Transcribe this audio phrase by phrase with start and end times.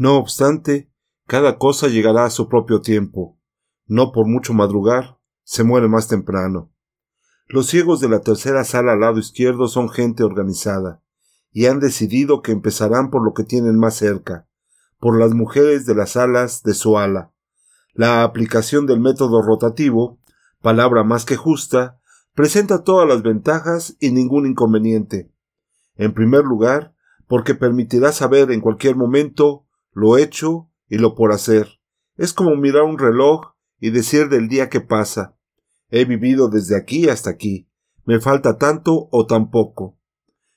[0.00, 0.90] No obstante,
[1.26, 3.38] cada cosa llegará a su propio tiempo.
[3.86, 6.72] No por mucho madrugar, se muere más temprano.
[7.46, 11.02] Los ciegos de la tercera sala al lado izquierdo son gente organizada,
[11.52, 14.48] y han decidido que empezarán por lo que tienen más cerca,
[14.98, 17.34] por las mujeres de las salas de su ala.
[17.92, 20.18] La aplicación del método rotativo,
[20.62, 22.00] palabra más que justa,
[22.34, 25.30] presenta todas las ventajas y ningún inconveniente.
[25.96, 26.94] En primer lugar,
[27.28, 29.66] porque permitirá saber en cualquier momento
[30.00, 31.68] lo hecho y lo por hacer.
[32.16, 35.36] Es como mirar un reloj y decir del día que pasa.
[35.90, 37.68] He vivido desde aquí hasta aquí.
[38.06, 39.98] Me falta tanto o tan poco.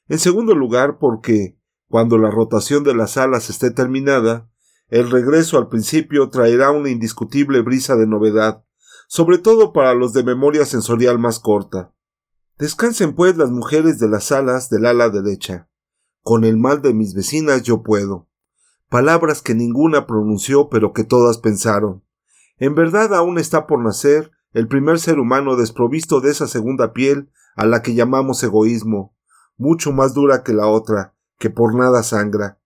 [0.08, 1.58] En segundo lugar, porque,
[1.90, 4.50] cuando la rotación de las alas esté terminada,
[4.88, 8.64] el regreso al principio traerá una indiscutible brisa de novedad,
[9.08, 11.94] sobre todo para los de memoria sensorial más corta.
[12.58, 15.70] Descansen pues las mujeres de las alas del ala derecha.
[16.22, 18.30] Con el mal de mis vecinas yo puedo.
[18.94, 22.04] Palabras que ninguna pronunció pero que todas pensaron.
[22.60, 27.32] En verdad aún está por nacer el primer ser humano desprovisto de esa segunda piel
[27.56, 29.16] a la que llamamos egoísmo,
[29.58, 32.60] mucho más dura que la otra, que por nada sangra.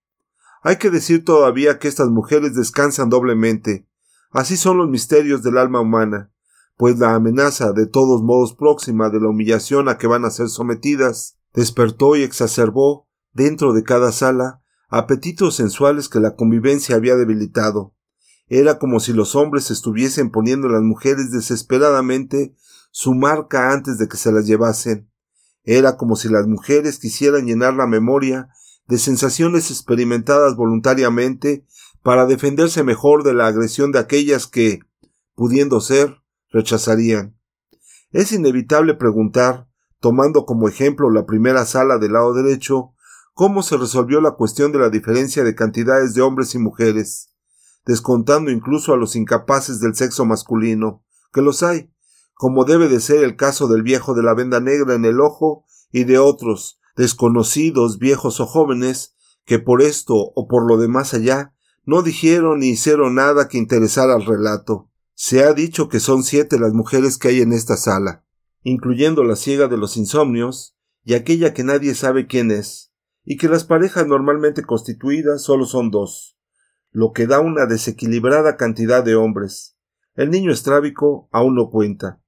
[0.64, 3.88] Hay que decir todavía que estas mujeres descansan doblemente.
[4.30, 6.34] Así son los misterios del alma humana
[6.76, 10.50] pues la amenaza de todos modos próxima de la humillación a que van a ser
[10.50, 17.94] sometidas despertó y exacerbó dentro de cada sala apetitos sensuales que la convivencia había debilitado.
[18.48, 22.56] Era como si los hombres estuviesen poniendo a las mujeres desesperadamente
[22.92, 25.10] su marca antes de que se las llevasen.
[25.64, 28.50] Era como si las mujeres quisieran llenar la memoria
[28.88, 31.66] de sensaciones experimentadas voluntariamente
[32.02, 34.80] para defenderse mejor de la agresión de aquellas que,
[35.36, 37.38] pudiendo ser, rechazarían.
[38.12, 39.68] Es inevitable preguntar,
[40.00, 42.94] tomando como ejemplo la primera sala del lado derecho,
[43.38, 47.30] cómo se resolvió la cuestión de la diferencia de cantidades de hombres y mujeres,
[47.86, 51.92] descontando incluso a los incapaces del sexo masculino, que los hay,
[52.34, 55.66] como debe de ser el caso del viejo de la venda negra en el ojo
[55.92, 59.14] y de otros, desconocidos, viejos o jóvenes,
[59.46, 61.54] que por esto o por lo demás allá
[61.86, 64.90] no dijeron ni hicieron nada que interesara al relato.
[65.14, 68.26] Se ha dicho que son siete las mujeres que hay en esta sala,
[68.64, 72.87] incluyendo la ciega de los insomnios y aquella que nadie sabe quién es,
[73.30, 76.40] y que las parejas normalmente constituidas solo son dos,
[76.92, 79.76] lo que da una desequilibrada cantidad de hombres.
[80.16, 82.22] El niño estrábico aún no cuenta.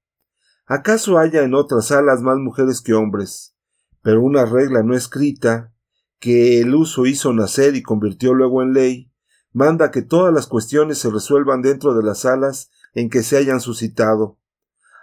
[0.66, 3.56] ¿Acaso haya en otras salas más mujeres que hombres?
[4.02, 5.74] Pero una regla no escrita,
[6.20, 9.10] que el uso hizo nacer y convirtió luego en ley,
[9.54, 13.62] manda que todas las cuestiones se resuelvan dentro de las salas en que se hayan
[13.62, 14.38] suscitado,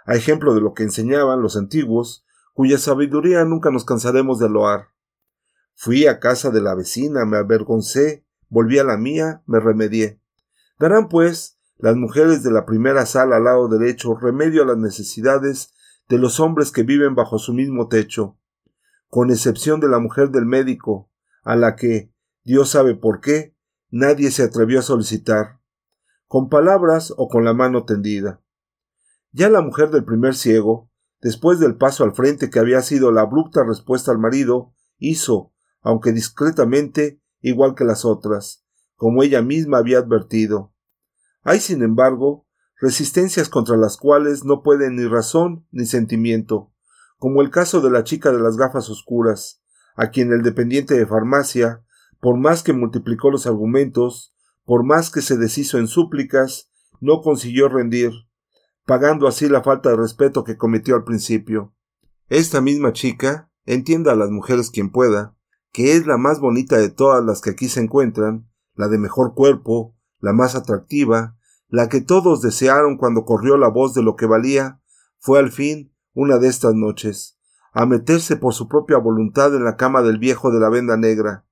[0.05, 4.89] a ejemplo de lo que enseñaban los antiguos, cuya sabiduría nunca nos cansaremos de loar.
[5.79, 10.19] Fui a casa de la vecina, me avergoncé, volví a la mía, me remedié.
[10.79, 15.75] Darán, pues, las mujeres de la primera sala al lado derecho remedio a las necesidades
[16.09, 18.39] de los hombres que viven bajo su mismo techo,
[19.07, 21.11] con excepción de la mujer del médico,
[21.43, 22.11] a la que,
[22.43, 23.55] Dios sabe por qué,
[23.91, 25.59] nadie se atrevió a solicitar
[26.25, 28.41] con palabras o con la mano tendida.
[29.31, 30.89] Ya la mujer del primer ciego,
[31.21, 35.53] después del paso al frente que había sido la abrupta respuesta al marido, hizo,
[35.87, 38.65] aunque discretamente, igual que las otras,
[38.97, 40.73] como ella misma había advertido.
[41.43, 42.45] Hay, sin embargo,
[42.81, 46.73] resistencias contra las cuales no puede ni razón ni sentimiento,
[47.19, 49.61] como el caso de la chica de las gafas oscuras,
[49.95, 51.85] a quien el dependiente de farmacia,
[52.19, 57.69] por más que multiplicó los argumentos, por más que se deshizo en súplicas, no consiguió
[57.69, 58.11] rendir,
[58.85, 61.73] pagando así la falta de respeto que cometió al principio.
[62.27, 65.36] Esta misma chica, entienda a las mujeres quien pueda,
[65.77, 69.35] que es la más bonita de todas las que aquí se encuentran, la de mejor
[69.35, 74.25] cuerpo, la más atractiva, la que todos desearon cuando corrió la voz de lo que
[74.25, 74.81] valía,
[75.19, 77.37] fue al fin, una de estas noches,
[77.73, 81.45] a meterse por su propia voluntad en la cama del viejo de la venda negra,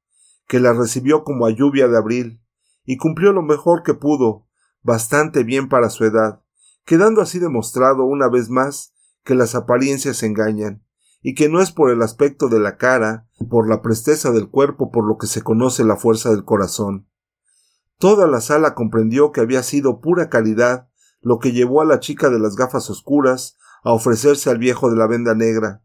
[0.48, 2.42] que la recibió como a lluvia de abril,
[2.84, 4.48] y cumplió lo mejor que pudo,
[4.82, 6.42] bastante bien para su edad,
[6.84, 10.84] quedando así demostrado una vez más que las apariencias engañan,
[11.28, 14.92] y que no es por el aspecto de la cara, por la presteza del cuerpo
[14.92, 17.10] por lo que se conoce la fuerza del corazón.
[17.98, 20.88] Toda la sala comprendió que había sido pura caridad
[21.22, 24.98] lo que llevó a la chica de las gafas oscuras a ofrecerse al viejo de
[24.98, 25.82] la venda negra.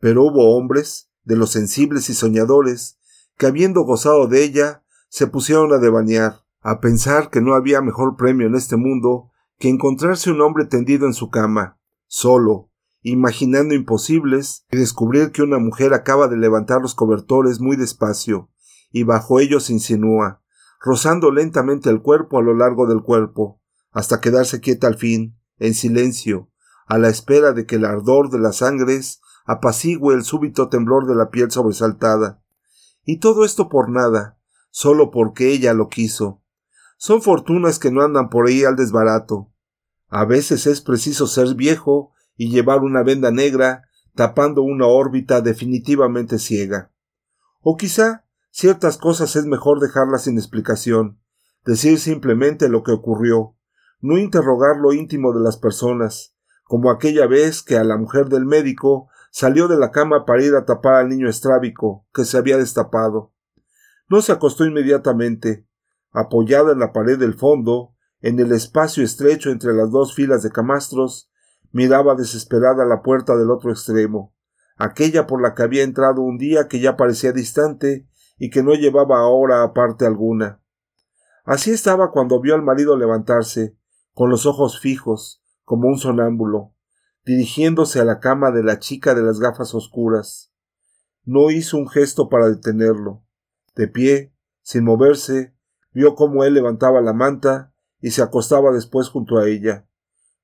[0.00, 2.98] Pero hubo hombres, de los sensibles y soñadores,
[3.38, 8.16] que habiendo gozado de ella, se pusieron a devanear, a pensar que no había mejor
[8.16, 11.78] premio en este mundo que encontrarse un hombre tendido en su cama,
[12.08, 12.72] solo,
[13.12, 18.50] imaginando imposibles, y descubrir que una mujer acaba de levantar los cobertores muy despacio,
[18.90, 20.42] y bajo ellos insinúa,
[20.80, 23.60] rozando lentamente el cuerpo a lo largo del cuerpo,
[23.92, 26.50] hasta quedarse quieta al fin, en silencio,
[26.86, 31.14] a la espera de que el ardor de las sangres apacigüe el súbito temblor de
[31.14, 32.42] la piel sobresaltada.
[33.04, 34.38] Y todo esto por nada,
[34.70, 36.42] solo porque ella lo quiso.
[36.96, 39.52] Son fortunas que no andan por ahí al desbarato.
[40.08, 43.84] A veces es preciso ser viejo y llevar una venda negra
[44.14, 46.92] tapando una órbita definitivamente ciega.
[47.60, 51.20] O quizá ciertas cosas es mejor dejarlas sin explicación,
[51.64, 53.56] decir simplemente lo que ocurrió,
[54.00, 58.44] no interrogar lo íntimo de las personas, como aquella vez que a la mujer del
[58.44, 62.56] médico salió de la cama para ir a tapar al niño estrábico, que se había
[62.56, 63.32] destapado.
[64.08, 65.66] No se acostó inmediatamente.
[66.12, 70.50] Apoyada en la pared del fondo, en el espacio estrecho entre las dos filas de
[70.50, 71.30] camastros,
[71.74, 74.32] miraba desesperada la puerta del otro extremo,
[74.76, 78.06] aquella por la que había entrado un día que ya parecía distante
[78.38, 80.62] y que no llevaba ahora a parte alguna.
[81.44, 83.76] Así estaba cuando vio al marido levantarse,
[84.12, 86.74] con los ojos fijos, como un sonámbulo,
[87.24, 90.52] dirigiéndose a la cama de la chica de las gafas oscuras.
[91.24, 93.24] No hizo un gesto para detenerlo.
[93.74, 94.32] De pie,
[94.62, 95.56] sin moverse,
[95.92, 99.88] vio cómo él levantaba la manta y se acostaba después junto a ella,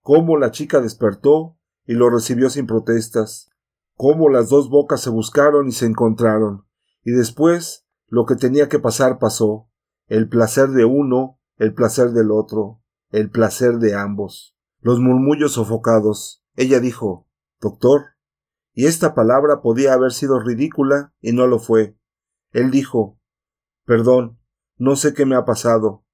[0.02, 3.50] cómo la chica despertó y lo recibió sin protestas,
[3.94, 6.66] cómo las dos bocas se buscaron y se encontraron,
[7.04, 9.68] y después lo que tenía que pasar pasó,
[10.08, 14.56] el placer de uno, el placer del otro, el placer de ambos.
[14.80, 17.28] Los murmullos sofocados, ella dijo
[17.60, 18.16] Doctor.
[18.72, 21.96] Y esta palabra podía haber sido ridícula y no lo fue.
[22.52, 23.18] Él dijo
[23.84, 24.40] Perdón,
[24.76, 26.04] no sé qué me ha pasado.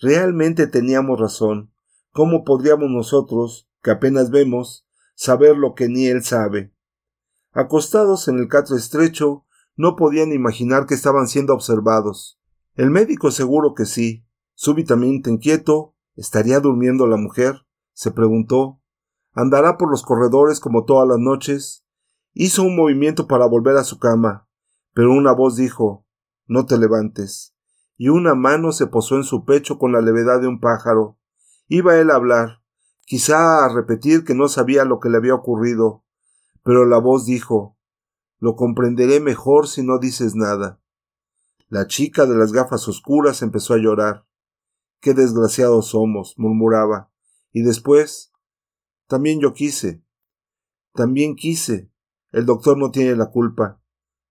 [0.00, 1.72] Realmente teníamos razón.
[2.12, 6.74] ¿Cómo podríamos nosotros, que apenas vemos, saber lo que ni él sabe?
[7.52, 12.38] Acostados en el catre estrecho, no podían imaginar que estaban siendo observados.
[12.74, 14.26] El médico seguro que sí.
[14.54, 17.66] Súbitamente inquieto, ¿estaría durmiendo la mujer?
[17.94, 18.80] se preguntó,
[19.32, 21.84] andará por los corredores como todas las noches.
[22.34, 24.48] Hizo un movimiento para volver a su cama,
[24.92, 26.06] pero una voz dijo
[26.46, 27.54] No te levantes,
[27.96, 31.18] y una mano se posó en su pecho con la levedad de un pájaro.
[31.68, 32.62] Iba él a hablar,
[33.04, 36.04] quizá a repetir que no sabía lo que le había ocurrido,
[36.62, 37.76] pero la voz dijo
[38.38, 40.80] Lo comprenderé mejor si no dices nada.
[41.68, 44.26] La chica de las gafas oscuras empezó a llorar.
[45.00, 47.10] Qué desgraciados somos, murmuraba,
[47.50, 48.32] y después
[49.06, 50.02] también yo quise.
[50.94, 51.90] También quise.
[52.30, 53.80] El doctor no tiene la culpa.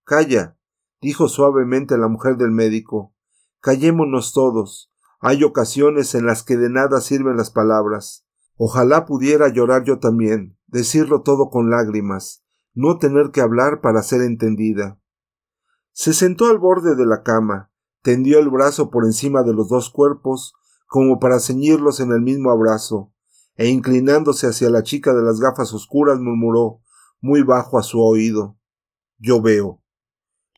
[0.04, 0.58] Calla,
[1.02, 3.14] dijo suavemente la mujer del médico.
[3.60, 4.91] Callémonos todos.
[5.24, 8.26] Hay ocasiones en las que de nada sirven las palabras.
[8.56, 14.22] Ojalá pudiera llorar yo también, decirlo todo con lágrimas, no tener que hablar para ser
[14.22, 15.00] entendida.
[15.92, 17.72] Se sentó al borde de la cama,
[18.02, 20.56] tendió el brazo por encima de los dos cuerpos,
[20.88, 23.14] como para ceñirlos en el mismo abrazo,
[23.56, 26.82] e inclinándose hacia la chica de las gafas oscuras murmuró
[27.20, 28.58] muy bajo a su oído
[29.20, 29.84] Yo veo.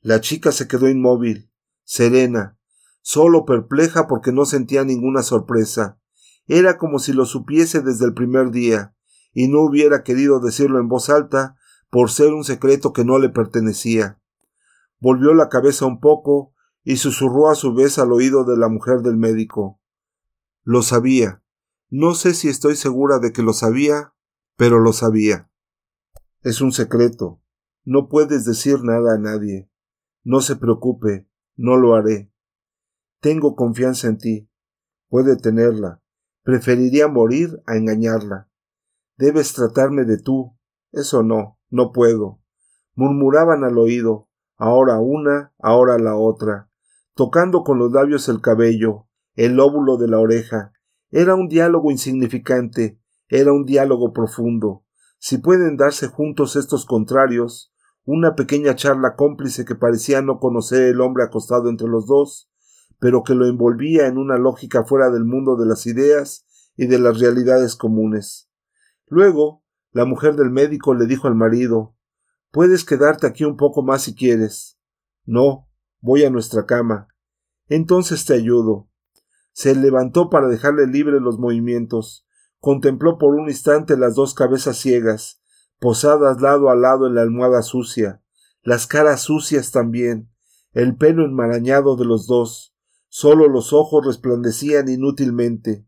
[0.02, 1.52] La chica se quedó inmóvil,
[1.84, 2.58] serena,
[3.04, 6.00] solo perpleja porque no sentía ninguna sorpresa.
[6.48, 8.96] Era como si lo supiese desde el primer día,
[9.34, 11.56] y no hubiera querido decirlo en voz alta
[11.92, 14.20] por ser un secreto que no le pertenecía.
[15.00, 19.02] Volvió la cabeza un poco y susurró a su vez al oído de la mujer
[19.02, 19.80] del médico.
[20.64, 21.44] Lo sabía.
[21.90, 24.14] No sé si estoy segura de que lo sabía,
[24.56, 25.52] pero lo sabía.
[26.42, 27.42] Es un secreto.
[27.84, 29.70] No puedes decir nada a nadie.
[30.24, 32.33] No se preocupe, no lo haré.
[33.24, 34.50] Tengo confianza en ti.
[35.08, 36.02] Puede tenerla.
[36.44, 38.50] Preferiría morir a engañarla.
[39.16, 40.58] Debes tratarme de tú.
[40.92, 42.42] Eso no, no puedo.
[42.96, 44.28] Murmuraban al oído,
[44.58, 46.70] ahora una, ahora la otra,
[47.16, 50.74] tocando con los labios el cabello, el lóbulo de la oreja,
[51.10, 53.00] era un diálogo insignificante,
[53.30, 54.84] era un diálogo profundo.
[55.18, 61.00] Si pueden darse juntos estos contrarios, una pequeña charla cómplice que parecía no conocer el
[61.00, 62.50] hombre acostado entre los dos,
[63.04, 66.46] pero que lo envolvía en una lógica fuera del mundo de las ideas
[66.78, 68.50] y de las realidades comunes.
[69.08, 71.98] Luego, la mujer del médico le dijo al marido
[72.50, 74.80] Puedes quedarte aquí un poco más si quieres.
[75.26, 75.68] No,
[76.00, 77.10] voy a nuestra cama.
[77.68, 78.88] Entonces te ayudo.
[79.52, 82.26] Se levantó para dejarle libre los movimientos.
[82.60, 85.42] Contempló por un instante las dos cabezas ciegas,
[85.78, 88.24] posadas lado a lado en la almohada sucia,
[88.62, 90.32] las caras sucias también,
[90.72, 92.73] el pelo enmarañado de los dos,
[93.16, 95.86] solo los ojos resplandecían inútilmente.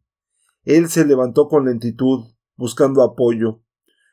[0.64, 3.64] Él se levantó con lentitud, buscando apoyo.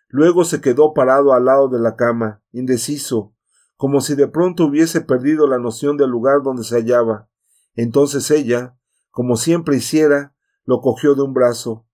[0.08, 3.34] Luego se quedó parado al lado de la cama, indeciso,
[3.76, 7.28] como si de pronto hubiese perdido la noción del lugar donde se hallaba.
[7.74, 8.78] Entonces ella,
[9.10, 11.86] como siempre hiciera, lo cogió de un brazo.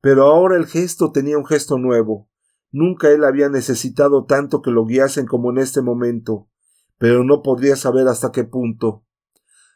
[0.00, 2.30] Pero ahora el gesto tenía un gesto nuevo.
[2.70, 6.48] Nunca él había necesitado tanto que lo guiasen como en este momento,
[6.96, 9.04] pero no podría saber hasta qué punto.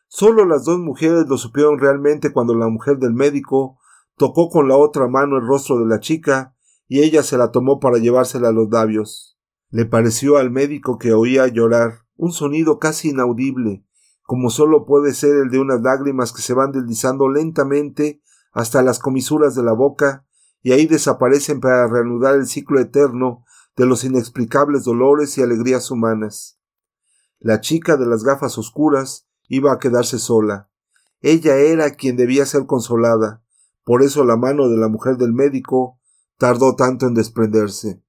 [0.09, 3.79] Solo las dos mujeres lo supieron realmente cuando la mujer del médico
[4.17, 6.55] tocó con la otra mano el rostro de la chica
[6.89, 9.39] y ella se la tomó para llevársela a los labios.
[9.71, 13.85] Le pareció al médico que oía llorar, un sonido casi inaudible,
[14.23, 18.23] como solo puede ser el de unas lágrimas que se van deslizando lentamente
[18.53, 20.25] hasta las comisuras de la boca
[20.63, 23.45] y ahí desaparecen para reanudar el ciclo eterno
[23.77, 26.59] de los inexplicables dolores y alegrías humanas.
[27.39, 30.71] La chica de las gafas oscuras iba a quedarse sola.
[31.21, 33.43] Ella era quien debía ser consolada,
[33.85, 35.99] por eso la mano de la mujer del médico
[36.39, 38.03] tardó tanto en desprenderse.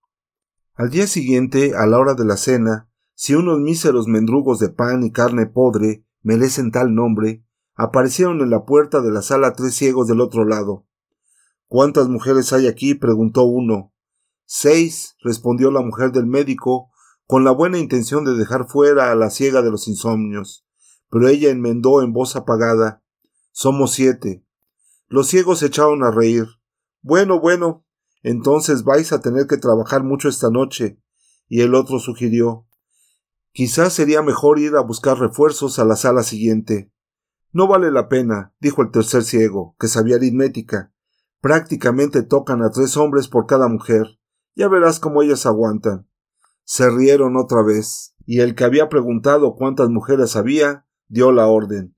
[0.75, 5.03] Al día siguiente, a la hora de la cena, si unos míseros mendrugos de pan
[5.03, 10.07] y carne podre merecen tal nombre, aparecieron en la puerta de la sala tres ciegos
[10.07, 10.85] del otro lado.
[11.67, 12.93] ¿Cuántas mujeres hay aquí?
[12.93, 13.91] preguntó uno.
[14.45, 16.91] Seis, respondió la mujer del médico,
[17.25, 20.66] con la buena intención de dejar fuera a la ciega de los insomnios.
[21.09, 23.03] Pero ella enmendó en voz apagada.
[23.51, 24.45] Somos siete.
[25.07, 26.45] Los ciegos se echaron a reír.
[27.01, 27.85] Bueno, bueno,
[28.23, 31.01] entonces vais a tener que trabajar mucho esta noche.
[31.47, 32.67] Y el otro sugirió.
[33.53, 36.91] Quizás sería mejor ir a buscar refuerzos a la sala siguiente.
[37.53, 40.93] No vale la pena, dijo el tercer ciego, que sabía aritmética.
[41.41, 44.19] Prácticamente tocan a tres hombres por cada mujer.
[44.55, 46.07] Ya verás cómo ellas aguantan.
[46.65, 51.95] Se rieron otra vez, y el que había preguntado cuántas mujeres había, dio la orden.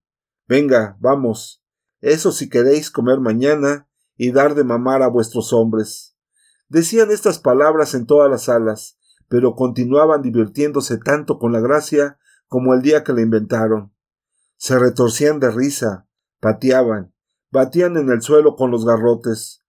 [0.47, 1.63] Venga, vamos.
[2.01, 6.15] Eso si queréis comer mañana y dar de mamar a vuestros hombres.
[6.67, 8.97] Decían estas palabras en todas las salas,
[9.27, 13.93] pero continuaban divirtiéndose tanto con la gracia como el día que la inventaron.
[14.57, 16.07] Se retorcían de risa,
[16.39, 17.13] pateaban,
[17.51, 19.63] batían en el suelo con los garrotes.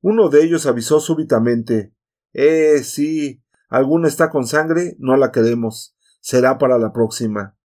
[0.00, 1.94] Uno de ellos avisó súbitamente
[2.32, 3.42] Eh, sí.
[3.68, 4.96] ¿Alguna está con sangre?
[4.98, 5.96] No la queremos.
[6.20, 7.56] Será para la próxima.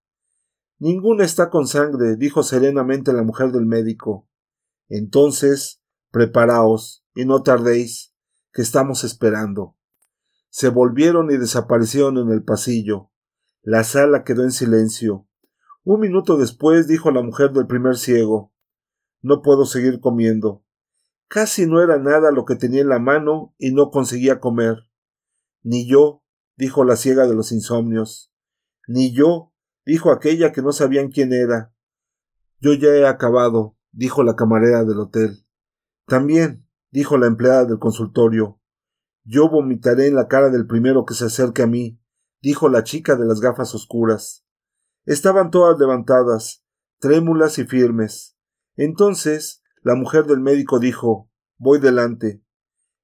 [0.77, 4.27] Ninguna está con sangre, dijo serenamente la mujer del médico.
[4.89, 8.13] Entonces, preparaos, y no tardéis,
[8.51, 9.77] que estamos esperando.
[10.49, 13.11] Se volvieron y desaparecieron en el pasillo.
[13.61, 15.27] La sala quedó en silencio.
[15.83, 18.53] Un minuto después dijo la mujer del primer ciego
[19.21, 20.63] No puedo seguir comiendo.
[21.27, 24.77] Casi no era nada lo que tenía en la mano y no conseguía comer.
[25.63, 26.23] Ni yo,
[26.55, 28.31] dijo la ciega de los insomnios.
[28.87, 29.53] Ni yo,
[29.85, 31.73] dijo aquella que no sabían quién era.
[32.59, 35.45] Yo ya he acabado, dijo la camarera del hotel.
[36.05, 38.59] También, dijo la empleada del consultorio.
[39.23, 41.99] Yo vomitaré en la cara del primero que se acerque a mí,
[42.41, 44.45] dijo la chica de las gafas oscuras.
[45.05, 46.63] Estaban todas levantadas,
[46.99, 48.37] trémulas y firmes.
[48.75, 52.43] Entonces la mujer del médico dijo Voy delante.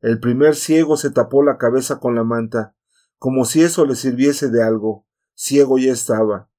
[0.01, 2.75] El primer ciego se tapó la cabeza con la manta,
[3.17, 5.07] como si eso le sirviese de algo.
[5.35, 6.50] Ciego ya estaba.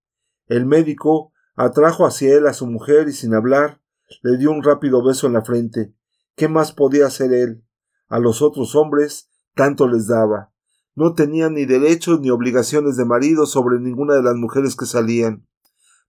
[0.53, 3.81] El médico atrajo hacia él a su mujer y sin hablar
[4.23, 5.95] le dio un rápido beso en la frente.
[6.37, 7.65] ¿Qué más podía hacer él?
[8.09, 10.53] A los otros hombres tanto les daba
[10.95, 15.47] no tenían ni derechos ni obligaciones de marido sobre ninguna de las mujeres que salían.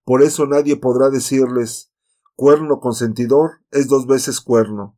[0.04, 1.92] Por eso nadie podrá decirles
[2.36, 4.98] cuerno consentidor es dos veces cuerno.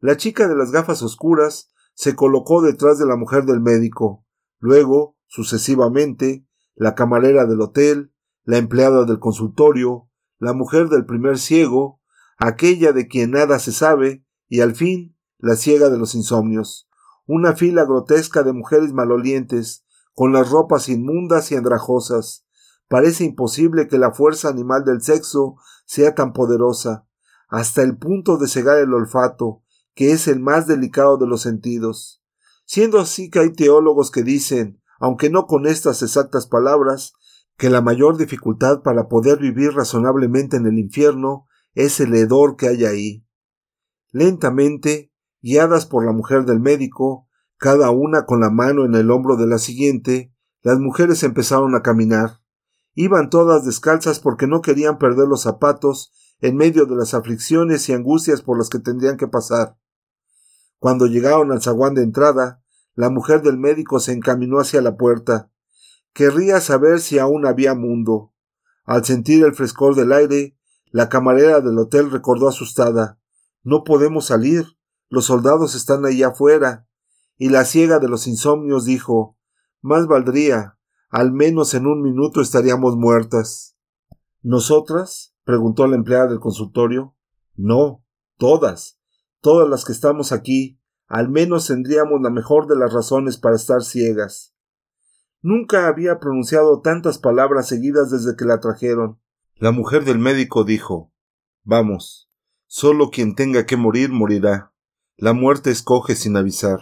[0.00, 4.24] La chica de las gafas oscuras se colocó detrás de la mujer del médico,
[4.58, 8.12] luego, sucesivamente, la camarera del hotel,
[8.46, 12.00] la empleada del consultorio, la mujer del primer ciego,
[12.38, 16.86] aquella de quien nada se sabe, y al fin, la ciega de los insomnios
[17.26, 19.84] una fila grotesca de mujeres malolientes,
[20.14, 22.46] con las ropas inmundas y andrajosas.
[22.88, 27.06] Parece imposible que la fuerza animal del sexo sea tan poderosa,
[27.48, 29.62] hasta el punto de cegar el olfato,
[29.94, 32.22] que es el más delicado de los sentidos.
[32.64, 37.12] Siendo así que hay teólogos que dicen, aunque no con estas exactas palabras,
[37.56, 42.68] que la mayor dificultad para poder vivir razonablemente en el infierno es el hedor que
[42.68, 43.26] hay ahí.
[44.10, 49.36] Lentamente, guiadas por la mujer del médico, cada una con la mano en el hombro
[49.36, 52.40] de la siguiente, las mujeres empezaron a caminar.
[52.94, 57.92] Iban todas descalzas porque no querían perder los zapatos en medio de las aflicciones y
[57.92, 59.76] angustias por las que tendrían que pasar.
[60.78, 62.62] Cuando llegaron al zaguán de entrada,
[62.94, 65.50] la mujer del médico se encaminó hacia la puerta.
[66.16, 68.32] Querría saber si aún había mundo.
[68.86, 70.56] Al sentir el frescor del aire,
[70.90, 73.20] la camarera del hotel recordó asustada
[73.62, 74.64] No podemos salir.
[75.10, 76.88] Los soldados están ahí afuera.
[77.36, 79.36] Y la ciega de los insomnios dijo
[79.82, 80.78] Más valdría.
[81.10, 83.76] Al menos en un minuto estaríamos muertas.
[84.40, 85.34] ¿Nosotras?
[85.44, 87.14] preguntó la empleada del consultorio.
[87.56, 88.02] No,
[88.38, 88.98] todas,
[89.42, 93.82] todas las que estamos aquí, al menos tendríamos la mejor de las razones para estar
[93.82, 94.55] ciegas.
[95.42, 99.20] Nunca había pronunciado tantas palabras seguidas desde que la trajeron.
[99.56, 101.12] La mujer del médico dijo
[101.64, 102.30] Vamos,
[102.66, 104.72] solo quien tenga que morir morirá.
[105.16, 106.80] La muerte escoge sin avisar.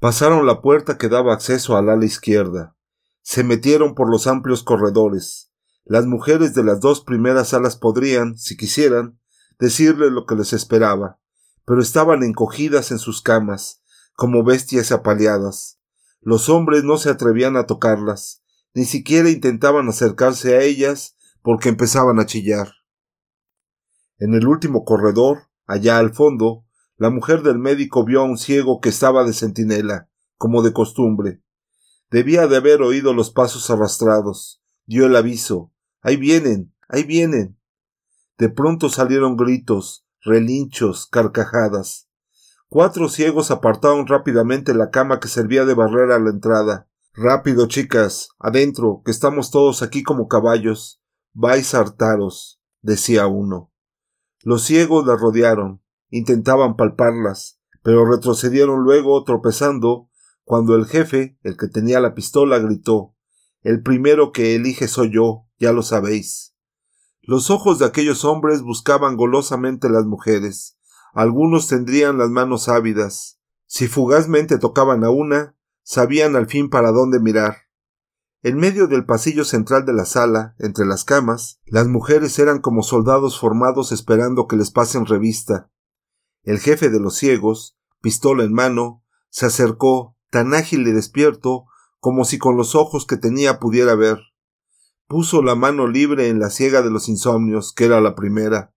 [0.00, 2.76] Pasaron la puerta que daba acceso al ala izquierda.
[3.22, 5.52] Se metieron por los amplios corredores.
[5.84, 9.20] Las mujeres de las dos primeras salas podrían, si quisieran,
[9.58, 11.20] decirle lo que les esperaba,
[11.64, 13.82] pero estaban encogidas en sus camas,
[14.14, 15.78] como bestias apaleadas.
[16.22, 18.42] Los hombres no se atrevían a tocarlas,
[18.74, 22.72] ni siquiera intentaban acercarse a ellas porque empezaban a chillar.
[24.18, 26.64] En el último corredor, allá al fondo,
[26.96, 31.42] la mujer del médico vio a un ciego que estaba de centinela, como de costumbre.
[32.08, 34.62] Debía de haber oído los pasos arrastrados.
[34.86, 35.72] Dio el aviso.
[36.02, 36.72] Ahí vienen.
[36.88, 37.58] ahí vienen.
[38.38, 42.08] De pronto salieron gritos, relinchos, carcajadas.
[42.72, 46.88] Cuatro ciegos apartaron rápidamente la cama que servía de barrera a la entrada.
[47.12, 51.02] Rápido, chicas, adentro, que estamos todos aquí como caballos.
[51.34, 53.70] Vais a hartaros, decía uno.
[54.40, 60.08] Los ciegos la rodearon intentaban palparlas, pero retrocedieron luego tropezando
[60.42, 63.14] cuando el jefe, el que tenía la pistola, gritó
[63.60, 66.54] El primero que elige soy yo, ya lo sabéis.
[67.20, 70.78] Los ojos de aquellos hombres buscaban golosamente las mujeres.
[71.12, 73.38] Algunos tendrían las manos ávidas.
[73.66, 77.56] Si fugazmente tocaban a una, sabían al fin para dónde mirar.
[78.42, 82.82] En medio del pasillo central de la sala, entre las camas, las mujeres eran como
[82.82, 85.70] soldados formados esperando que les pasen revista.
[86.42, 91.66] El jefe de los ciegos, pistola en mano, se acercó, tan ágil y despierto,
[92.00, 94.18] como si con los ojos que tenía pudiera ver.
[95.06, 98.74] Puso la mano libre en la ciega de los insomnios, que era la primera.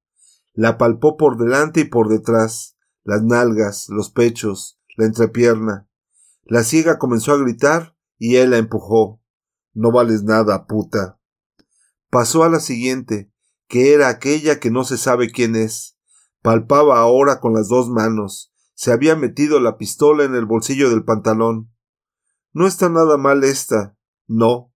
[0.56, 5.90] La palpó por delante y por detrás, las nalgas, los pechos, la entrepierna.
[6.44, 9.22] La ciega comenzó a gritar y él la empujó.
[9.74, 11.20] No vales nada, puta.
[12.10, 13.30] Pasó a la siguiente,
[13.68, 15.98] que era aquella que no se sabe quién es.
[16.42, 18.54] Palpaba ahora con las dos manos.
[18.76, 21.70] Se había metido la pistola en el bolsillo del pantalón.
[22.54, 23.98] No está nada mal esta.
[24.26, 24.72] No.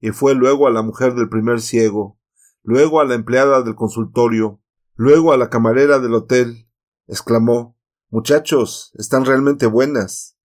[0.00, 2.18] Y fue luego a la mujer del primer ciego,
[2.62, 4.61] luego a la empleada del consultorio,
[4.94, 6.68] luego a la camarera del hotel.
[7.06, 7.78] exclamó
[8.10, 10.36] Muchachos, están realmente buenas.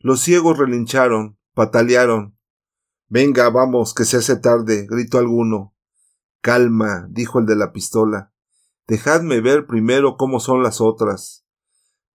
[0.00, 2.36] Los ciegos relincharon, patalearon.
[3.08, 5.76] Venga, vamos, que se hace tarde, gritó alguno.
[6.40, 8.32] Calma, dijo el de la pistola.
[8.86, 11.46] Dejadme ver primero cómo son las otras.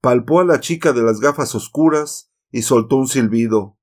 [0.01, 3.79] Palpó a la chica de las gafas oscuras y soltó un silbido.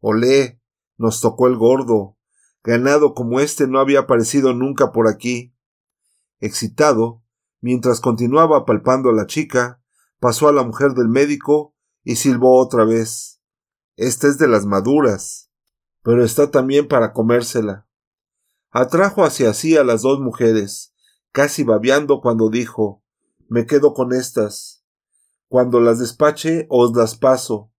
[0.00, 0.60] Olé.
[0.96, 2.16] nos tocó el gordo.
[2.62, 5.54] Ganado como este no había aparecido nunca por aquí.
[6.40, 7.23] Excitado,
[7.64, 9.80] mientras continuaba palpando a la chica,
[10.20, 13.40] pasó a la mujer del médico y silbó otra vez.
[13.96, 15.50] Esta es de las maduras,
[16.02, 17.88] pero está también para comérsela.
[18.70, 20.92] Atrajo hacia sí a las dos mujeres,
[21.32, 23.02] casi babeando cuando dijo
[23.48, 24.84] Me quedo con estas.
[25.48, 27.72] Cuando las despache os las paso.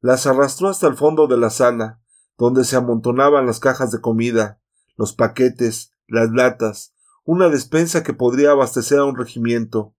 [0.00, 2.00] Las arrastró hasta el fondo de la sala,
[2.38, 4.62] donde se amontonaban las cajas de comida,
[4.94, 6.94] los paquetes, las latas,
[7.30, 9.94] una despensa que podría abastecer a un regimiento.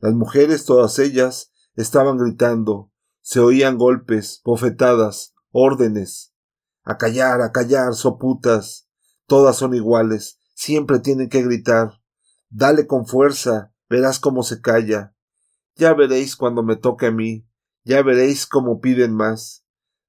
[0.00, 6.32] Las mujeres, todas ellas, estaban gritando, se oían golpes, bofetadas, órdenes.
[6.84, 8.88] A callar, a callar, soputas.
[9.26, 12.00] Todas son iguales, siempre tienen que gritar.
[12.50, 15.16] Dale con fuerza, verás cómo se calla.
[15.74, 17.48] Ya veréis cuando me toque a mí,
[17.82, 19.64] ya veréis cómo piden más.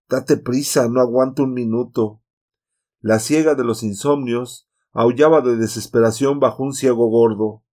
[0.08, 2.22] Date prisa, no aguanto un minuto.
[3.00, 7.64] La ciega de los insomnios aullaba de desesperación bajo un ciego gordo.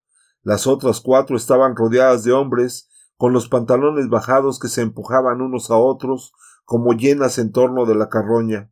[0.43, 5.71] Las otras cuatro estaban rodeadas de hombres con los pantalones bajados que se empujaban unos
[5.71, 6.33] a otros
[6.65, 8.71] como llenas en torno de la carroña.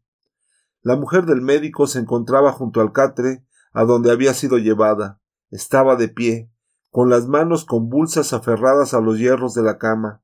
[0.83, 5.21] La mujer del médico se encontraba junto al catre a donde había sido llevada.
[5.51, 6.51] Estaba de pie,
[6.91, 10.23] con las manos convulsas aferradas a los hierros de la cama.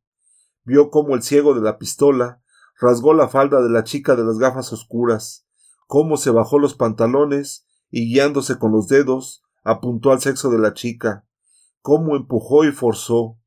[0.65, 2.41] Vio cómo el ciego de la pistola
[2.81, 5.47] rasgó la falda de la chica de las gafas oscuras,
[5.87, 10.73] cómo se bajó los pantalones y guiándose con los dedos apuntó al sexo de la
[10.73, 11.25] chica,
[11.83, 13.39] cómo empujó y forzó,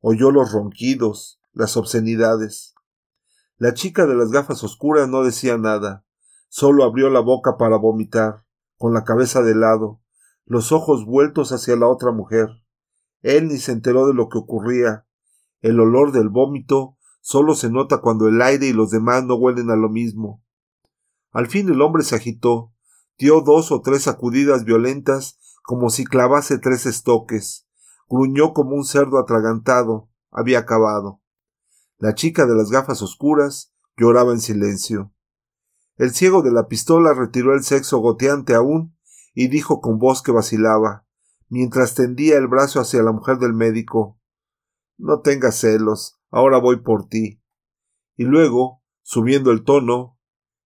[0.00, 2.74] oyó los ronquidos, las obscenidades.
[3.58, 6.04] La chica de las gafas oscuras no decía nada,
[6.48, 8.44] solo abrió la boca para vomitar,
[8.78, 10.00] con la cabeza de lado,
[10.46, 12.48] los ojos vueltos hacia la otra mujer.
[13.20, 15.06] Él ni se enteró de lo que ocurría.
[15.60, 19.70] El olor del vómito solo se nota cuando el aire y los demás no huelen
[19.70, 20.42] a lo mismo.
[21.32, 22.69] Al fin el hombre se agitó,
[23.20, 27.68] dio dos o tres sacudidas violentas como si clavase tres estoques.
[28.08, 30.08] gruñó como un cerdo atragantado.
[30.30, 31.20] Había acabado.
[31.98, 35.12] La chica de las gafas oscuras lloraba en silencio.
[35.96, 38.96] El ciego de la pistola retiró el sexo goteante aún
[39.34, 41.06] y dijo con voz que vacilaba,
[41.48, 44.18] mientras tendía el brazo hacia la mujer del médico
[44.96, 47.42] No tengas celos, ahora voy por ti.
[48.16, 50.18] Y luego, subiendo el tono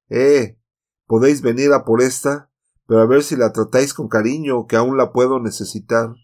[0.08, 0.60] Eh.
[1.06, 2.50] Podéis venir a por esta,
[2.86, 6.14] pero a ver si la tratáis con cariño, que aún la puedo necesitar.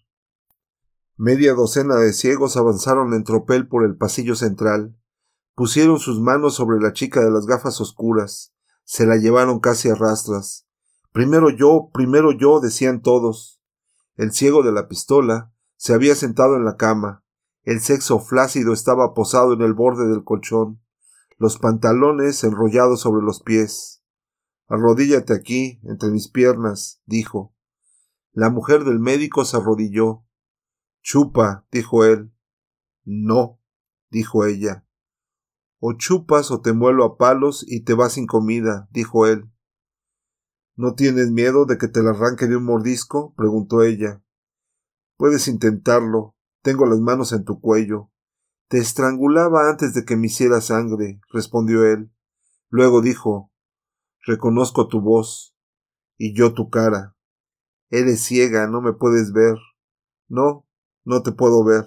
[1.17, 4.97] Media docena de ciegos avanzaron en tropel por el pasillo central,
[5.55, 9.95] pusieron sus manos sobre la chica de las gafas oscuras, se la llevaron casi a
[9.95, 10.67] rastras.
[11.11, 13.61] Primero yo, primero yo, decían todos.
[14.15, 17.23] El ciego de la pistola se había sentado en la cama,
[17.63, 20.81] el sexo flácido estaba posado en el borde del colchón,
[21.37, 24.00] los pantalones enrollados sobre los pies.
[24.73, 27.53] Arrodíllate aquí, entre mis piernas, dijo.
[28.31, 30.23] La mujer del médico se arrodilló.
[31.01, 32.31] Chupa, dijo él.
[33.03, 33.59] No,
[34.09, 34.87] dijo ella.
[35.79, 39.51] O chupas o te muelo a palos y te vas sin comida, dijo él.
[40.77, 43.33] ¿No tienes miedo de que te la arranque de un mordisco?
[43.35, 44.23] preguntó ella.
[45.17, 46.37] Puedes intentarlo.
[46.61, 48.09] Tengo las manos en tu cuello.
[48.69, 52.09] Te estrangulaba antes de que me hiciera sangre, respondió él.
[52.69, 53.50] Luego dijo
[54.23, 55.55] Reconozco tu voz
[56.17, 57.15] y yo tu cara.
[57.89, 59.57] Eres ciega, no me puedes ver.
[60.27, 60.67] No,
[61.03, 61.85] no te puedo ver.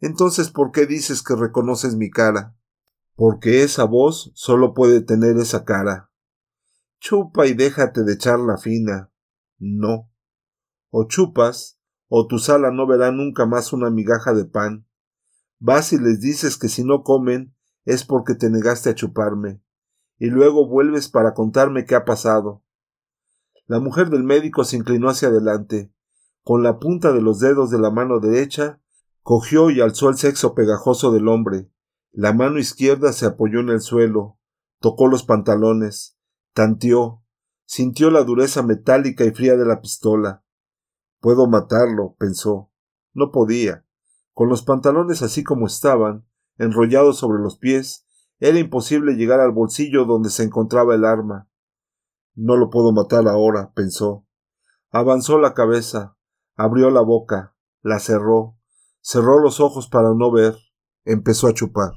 [0.00, 2.56] Entonces, ¿por qué dices que reconoces mi cara?
[3.14, 6.10] Porque esa voz solo puede tener esa cara.
[6.98, 9.12] Chupa y déjate de charla fina.
[9.58, 10.10] No.
[10.90, 14.86] O chupas, o tu sala no verá nunca más una migaja de pan.
[15.58, 19.62] Vas y les dices que si no comen es porque te negaste a chuparme,
[20.20, 22.62] y luego vuelves para contarme qué ha pasado.
[23.66, 25.92] La mujer del médico se inclinó hacia adelante,
[26.44, 28.80] con la punta de los dedos de la mano derecha,
[29.22, 31.68] cogió y alzó el sexo pegajoso del hombre,
[32.12, 34.36] la mano izquierda se apoyó en el suelo,
[34.80, 36.18] tocó los pantalones,
[36.52, 37.22] tanteó,
[37.66, 40.44] sintió la dureza metálica y fría de la pistola.
[41.20, 42.72] Puedo matarlo, pensó.
[43.14, 43.86] No podía.
[44.32, 46.26] Con los pantalones así como estaban,
[46.58, 48.06] enrollados sobre los pies,
[48.40, 51.48] era imposible llegar al bolsillo donde se encontraba el arma.
[52.34, 54.26] No lo puedo matar ahora, pensó.
[54.90, 56.16] Avanzó la cabeza,
[56.56, 58.58] abrió la boca, la cerró,
[59.02, 60.56] cerró los ojos para no ver,
[61.04, 61.92] empezó a chupar.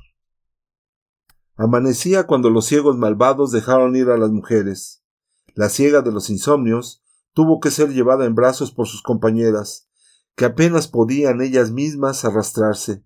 [1.56, 5.04] Amanecía cuando los ciegos malvados dejaron ir a las mujeres.
[5.56, 7.04] La ciega de los insomnios
[7.34, 9.88] tuvo que ser llevada en brazos por sus compañeras,
[10.36, 13.06] que apenas podían ellas mismas arrastrarse.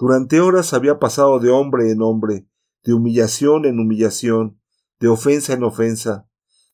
[0.00, 2.48] Durante horas había pasado de hombre en hombre,
[2.84, 4.58] de humillación en humillación,
[4.98, 6.26] de ofensa en ofensa,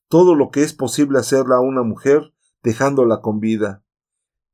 [0.06, 3.82] todo lo que es posible hacerla a una mujer dejándola con vida.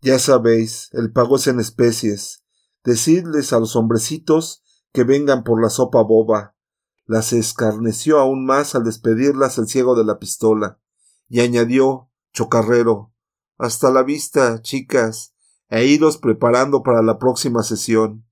[0.00, 2.46] Ya sabéis, el pago es en especies.
[2.82, 4.62] Decidles a los hombrecitos
[4.94, 6.56] que vengan por la sopa boba.
[7.04, 10.80] Las escarneció aún más al despedirlas el ciego de la pistola,
[11.28, 13.12] y añadió, chocarrero,
[13.58, 15.35] hasta la vista, chicas,
[15.68, 18.24] e iros preparando para la próxima sesión.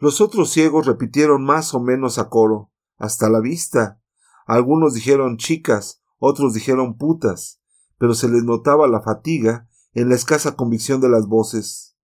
[0.00, 4.00] Los otros ciegos repitieron más o menos a coro, hasta la vista.
[4.46, 7.60] Algunos dijeron chicas, otros dijeron putas,
[7.98, 11.96] pero se les notaba la fatiga en la escasa convicción de las voces.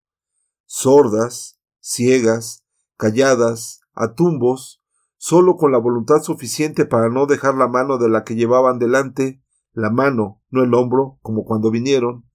[0.66, 2.64] Sordas, ciegas,
[2.96, 4.82] calladas, a tumbos,
[5.16, 9.40] solo con la voluntad suficiente para no dejar la mano de la que llevaban delante,
[9.72, 12.28] la mano, no el hombro, como cuando vinieron.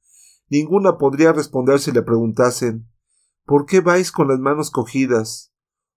[0.50, 2.90] Ninguna podría responder si le preguntasen
[3.50, 5.49] ¿Por qué vais con las manos cogidas?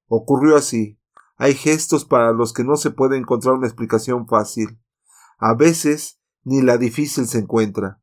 [0.07, 0.99] Ocurrió así.
[1.37, 4.79] Hay gestos para los que no se puede encontrar una explicación fácil.
[5.38, 8.01] A veces ni la difícil se encuentra.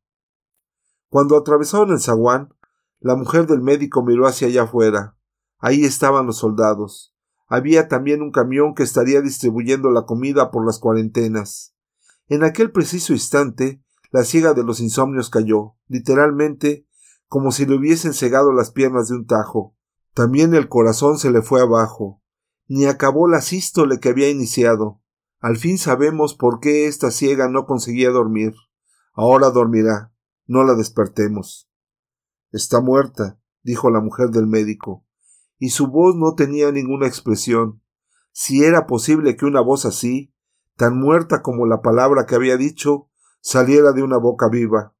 [1.09, 2.53] Cuando atravesaron el zaguán,
[2.99, 5.17] la mujer del médico miró hacia allá afuera.
[5.57, 7.15] Ahí estaban los soldados.
[7.47, 11.75] Había también un camión que estaría distribuyendo la comida por las cuarentenas.
[12.27, 13.81] En aquel preciso instante,
[14.11, 16.87] la ciega de los insomnios cayó, literalmente,
[17.27, 19.75] como si le hubiesen cegado las piernas de un tajo.
[20.13, 22.21] También el corazón se le fue abajo.
[22.67, 25.01] Ni acabó la sístole que había iniciado.
[25.39, 28.53] Al fin sabemos por qué esta ciega no conseguía dormir.
[29.13, 30.13] Ahora dormirá.
[30.45, 31.69] No la despertemos.
[32.51, 35.05] Está muerta, dijo la mujer del médico
[35.59, 37.83] y su voz no tenía ninguna expresión.
[38.31, 40.33] Si era posible que una voz así,
[40.77, 43.09] tan muerta como la palabra que había dicho,
[43.41, 44.95] saliera de una boca viva.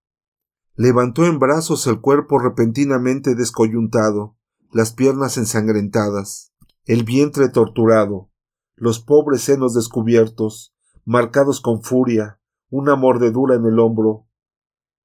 [0.75, 4.37] Levantó en brazos el cuerpo repentinamente descoyuntado,
[4.71, 6.53] las piernas ensangrentadas,
[6.86, 8.29] el vientre torturado,
[8.75, 14.27] los pobres senos descubiertos, marcados con furia, una mordedura en el hombro.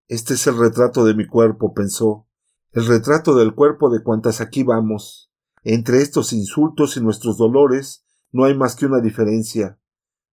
[0.07, 2.27] Este es el retrato de mi cuerpo, pensó,
[2.73, 5.33] el retrato del cuerpo de cuantas aquí vamos.
[5.63, 9.79] Entre estos insultos y nuestros dolores no hay más que una diferencia.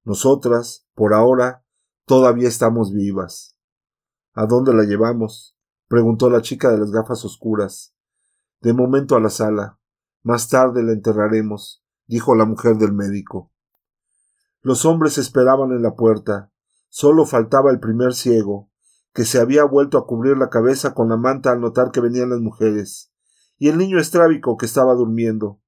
[0.03, 1.63] Nosotras, por ahora,
[2.05, 3.55] todavía estamos vivas.
[4.33, 5.55] ¿A dónde la llevamos?
[5.87, 7.93] preguntó la chica de las gafas oscuras.
[8.61, 9.79] De momento a la sala.
[10.21, 13.51] Más tarde la enterraremos, dijo la mujer del médico.
[14.61, 16.51] Los hombres esperaban en la puerta.
[16.87, 18.69] Solo faltaba el primer ciego,
[19.13, 22.29] que se había vuelto a cubrir la cabeza con la manta al notar que venían
[22.29, 23.11] las mujeres,
[23.57, 25.59] y el niño estrábico que estaba durmiendo.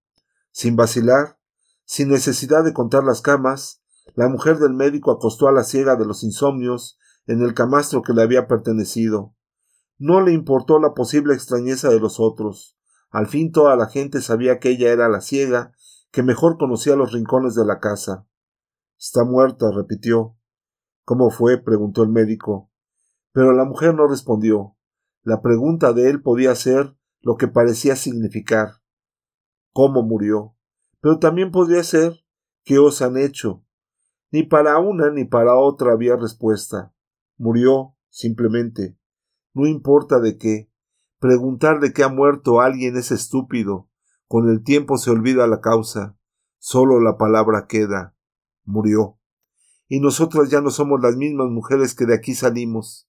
[0.51, 1.39] Sin vacilar,
[1.85, 3.81] sin necesidad de contar las camas,
[4.13, 8.13] la mujer del médico acostó a la ciega de los insomnios en el camastro que
[8.13, 9.33] le había pertenecido.
[9.97, 12.77] No le importó la posible extrañeza de los otros.
[13.13, 15.71] Al fin toda la gente sabía que ella era la ciega,
[16.11, 18.27] que mejor conocía los rincones de la casa.
[18.97, 20.35] Está muerta, repitió.
[21.05, 21.59] ¿Cómo fue?
[21.59, 22.71] preguntó el médico.
[23.31, 24.75] Pero la mujer no respondió.
[25.21, 28.81] La pregunta de él podía ser lo que parecía significar.
[29.73, 30.55] ¿Cómo murió?
[30.99, 32.25] Pero también podría ser
[32.63, 33.63] ¿qué os han hecho?
[34.31, 36.95] Ni para una ni para otra había respuesta.
[37.37, 38.97] Murió, simplemente.
[39.53, 40.72] No importa de qué.
[41.23, 43.89] Preguntar de qué ha muerto alguien es estúpido.
[44.27, 46.17] Con el tiempo se olvida la causa.
[46.57, 48.13] Solo la palabra queda.
[48.65, 49.17] Murió.
[49.87, 53.07] Y nosotras ya no somos las mismas mujeres que de aquí salimos.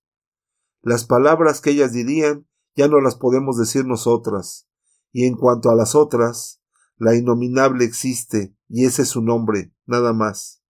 [0.81, 2.47] Las palabras que ellas dirían
[2.77, 4.69] ya no las podemos decir nosotras.
[5.11, 6.63] Y en cuanto a las otras,
[6.97, 10.63] la innominable existe, y ese es su nombre, nada más.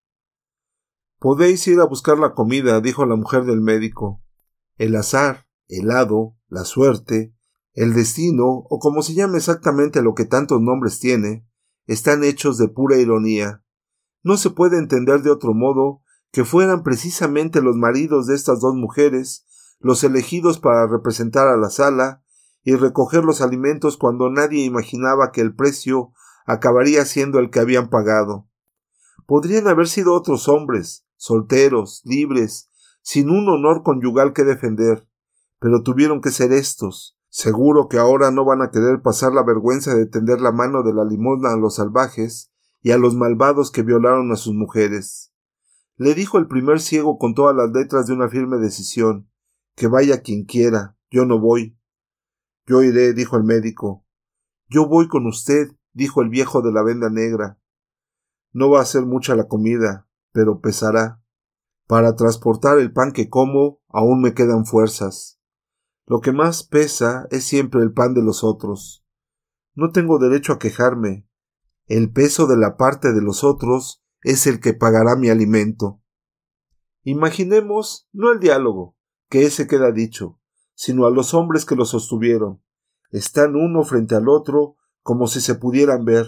[1.19, 4.23] Podéis ir a buscar la comida, dijo la mujer del médico.
[4.79, 7.34] El azar, el hado, la suerte,
[7.75, 11.47] el destino, o como se llame exactamente lo que tantos nombres tiene,
[11.87, 13.63] están hechos de pura ironía.
[14.23, 18.75] No se puede entender de otro modo que fueran precisamente los maridos de estas dos
[18.75, 19.47] mujeres
[19.81, 22.23] los elegidos para representar a la sala
[22.63, 26.13] y recoger los alimentos cuando nadie imaginaba que el precio
[26.47, 28.49] acabaría siendo el que habían pagado.
[29.27, 32.71] Podrían haber sido otros hombres, solteros, libres,
[33.03, 35.07] sin un honor conyugal que defender,
[35.59, 37.14] pero tuvieron que ser estos.
[37.37, 40.95] Seguro que ahora no van a querer pasar la vergüenza de tender la mano de
[40.95, 45.33] la limosna a los salvajes y a los malvados que violaron a sus mujeres.
[45.97, 49.29] Le dijo el primer ciego con todas las letras de una firme decisión
[49.75, 51.77] que vaya quien quiera, yo no voy.
[52.67, 54.07] Yo iré, dijo el médico.
[54.69, 57.59] Yo voy con usted, dijo el viejo de la venda negra.
[58.53, 61.21] No va a ser mucha la comida, pero pesará.
[61.89, 65.41] Para transportar el pan que como aún me quedan fuerzas.
[66.07, 69.05] Lo que más pesa es siempre el pan de los otros.
[69.75, 71.27] No tengo derecho a quejarme.
[71.87, 76.03] El peso de la parte de los otros es el que pagará mi alimento.
[77.03, 78.97] Imaginemos no el diálogo,
[79.29, 80.41] que ese queda dicho,
[80.75, 82.63] sino a los hombres que lo sostuvieron.
[83.11, 86.27] Están uno frente al otro como si se pudieran ver,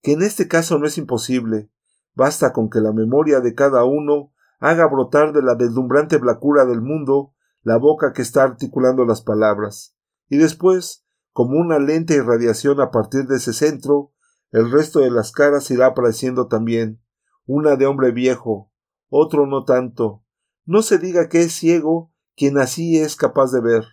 [0.00, 1.70] que en este caso no es imposible.
[2.14, 6.80] Basta con que la memoria de cada uno haga brotar de la deslumbrante blacura del
[6.80, 9.96] mundo la boca que está articulando las palabras,
[10.28, 14.12] y después, como una lenta irradiación a partir de ese centro,
[14.50, 17.00] el resto de las caras irá apareciendo también,
[17.46, 18.70] una de hombre viejo,
[19.08, 20.24] otro no tanto.
[20.64, 23.84] No se diga que es ciego quien así es capaz de ver.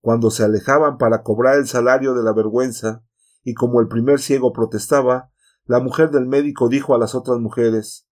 [0.00, 3.04] Cuando se alejaban para cobrar el salario de la vergüenza,
[3.42, 5.30] y como el primer ciego protestaba,
[5.64, 8.06] la mujer del médico dijo a las otras mujeres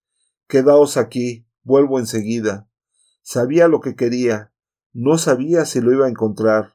[0.47, 2.68] Quedaos aquí, vuelvo enseguida.
[3.23, 4.52] Sabía lo que quería,
[4.93, 6.75] no sabía si lo iba a encontrar.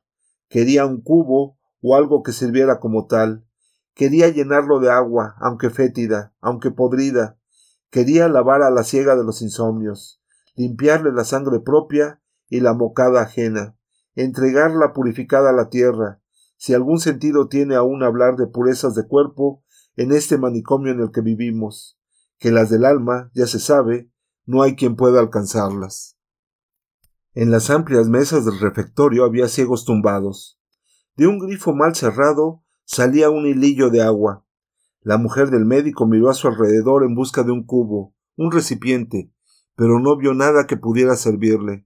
[0.50, 3.46] Quería un cubo o algo que sirviera como tal.
[3.94, 7.38] Quería llenarlo de agua, aunque fétida, aunque podrida.
[7.90, 10.22] Quería lavar a la ciega de los insomnios,
[10.56, 13.78] limpiarle la sangre propia y la mocada ajena,
[14.16, 16.22] entregarla purificada a la tierra.
[16.58, 19.64] Si algún sentido tiene aún hablar de purezas de cuerpo
[19.96, 22.00] en este manicomio en el que vivimos,
[22.40, 24.12] que las del alma, ya se sabe,
[24.46, 26.17] no hay quien pueda alcanzarlas.
[27.40, 30.60] En las amplias mesas del refectorio había ciegos tumbados.
[31.16, 34.44] De un grifo mal cerrado salía un hilillo de agua.
[35.02, 39.32] La mujer del médico miró a su alrededor en busca de un cubo, un recipiente,
[39.76, 41.86] pero no vio nada que pudiera servirle.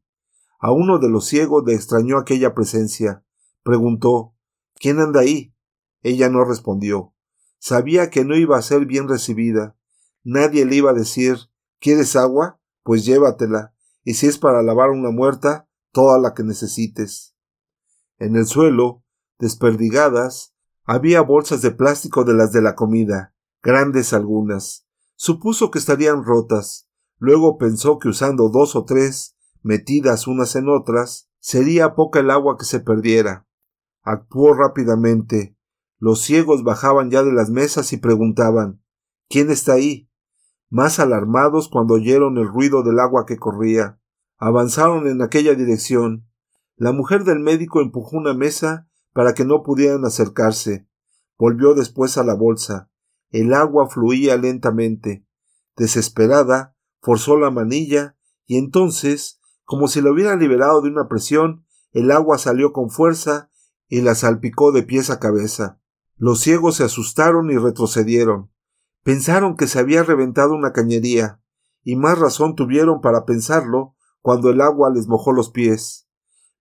[0.57, 3.25] A uno de los ciegos le extrañó aquella presencia.
[3.61, 4.33] Preguntó
[4.75, 5.53] ¿Quién anda ahí?
[6.01, 7.13] Ella no respondió.
[7.59, 9.75] Sabía que no iba a ser bien recibida.
[10.23, 11.35] Nadie le iba a decir
[11.81, 12.61] ¿Quieres agua?
[12.83, 17.35] Pues llévatela y si es para lavar una muerta, toda la que necesites.
[18.17, 19.03] En el suelo,
[19.39, 24.85] desperdigadas, había bolsas de plástico de las de la comida, grandes algunas.
[25.15, 26.87] Supuso que estarían rotas.
[27.17, 32.57] Luego pensó que usando dos o tres, metidas unas en otras, sería poca el agua
[32.57, 33.47] que se perdiera.
[34.01, 35.55] Actuó rápidamente.
[35.99, 38.81] Los ciegos bajaban ya de las mesas y preguntaban
[39.29, 40.10] ¿Quién está ahí?
[40.71, 43.99] Más alarmados cuando oyeron el ruido del agua que corría.
[44.37, 46.25] Avanzaron en aquella dirección.
[46.77, 50.87] La mujer del médico empujó una mesa para que no pudieran acercarse.
[51.37, 52.89] Volvió después a la bolsa.
[53.31, 55.25] El agua fluía lentamente.
[55.75, 62.11] Desesperada, forzó la manilla y entonces, como si la hubiera liberado de una presión, el
[62.11, 63.51] agua salió con fuerza
[63.89, 65.81] y la salpicó de pies a cabeza.
[66.15, 68.51] Los ciegos se asustaron y retrocedieron.
[69.03, 71.41] Pensaron que se había reventado una cañería,
[71.83, 76.07] y más razón tuvieron para pensarlo cuando el agua les mojó los pies.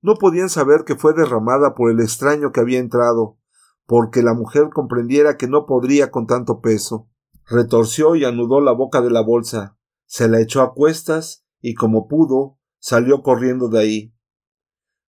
[0.00, 3.38] No podían saber que fue derramada por el extraño que había entrado,
[3.86, 7.08] porque la mujer comprendiera que no podría con tanto peso.
[7.46, 9.76] Retorció y anudó la boca de la bolsa,
[10.06, 14.14] se la echó a cuestas y como pudo salió corriendo de ahí.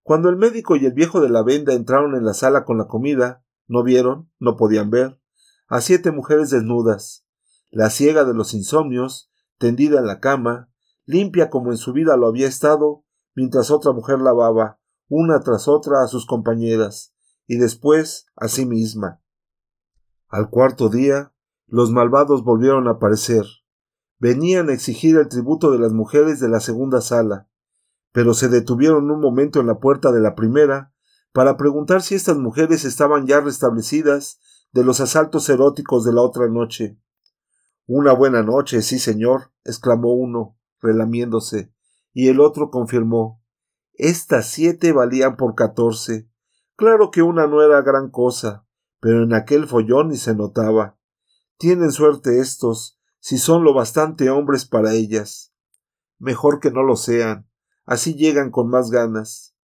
[0.02, 2.88] Cuando el médico y el viejo de la venda entraron en la sala con la
[2.88, 5.21] comida, no vieron, no podían ver,
[5.72, 7.24] a siete mujeres desnudas,
[7.70, 10.68] la ciega de los insomnios, tendida en la cama,
[11.06, 16.02] limpia como en su vida lo había estado, mientras otra mujer lavaba, una tras otra,
[16.02, 17.14] a sus compañeras,
[17.46, 19.22] y después a sí misma.
[20.28, 21.32] Al cuarto día,
[21.66, 23.46] los malvados volvieron a aparecer.
[24.18, 27.48] Venían a exigir el tributo de las mujeres de la segunda sala,
[28.12, 30.92] pero se detuvieron un momento en la puerta de la primera
[31.32, 34.38] para preguntar si estas mujeres estaban ya restablecidas
[34.72, 36.98] de los asaltos eróticos de la otra noche.
[37.86, 41.72] Una buena noche, sí, señor, exclamó uno, relamiéndose,
[42.12, 43.42] y el otro confirmó.
[43.94, 46.28] Estas siete valían por catorce.
[46.76, 48.66] Claro que una no era gran cosa,
[49.00, 50.98] pero en aquel follón ni se notaba.
[51.58, 55.52] Tienen suerte estos, si son lo bastante hombres para ellas.
[56.18, 57.46] Mejor que no lo sean,
[57.84, 59.56] Así llegan con más ganas.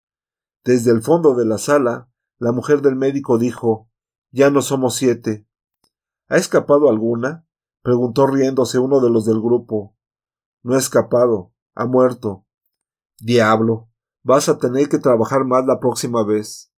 [0.65, 3.88] Desde el fondo de la sala, la mujer del médico dijo
[4.31, 5.47] Ya no somos siete.
[6.29, 7.47] ¿Ha escapado alguna?
[7.83, 9.97] preguntó riéndose uno de los del grupo.
[10.63, 12.47] No ha escapado, ha muerto.
[13.19, 13.89] Diablo.
[14.23, 16.73] Vas a tener que trabajar más la próxima vez.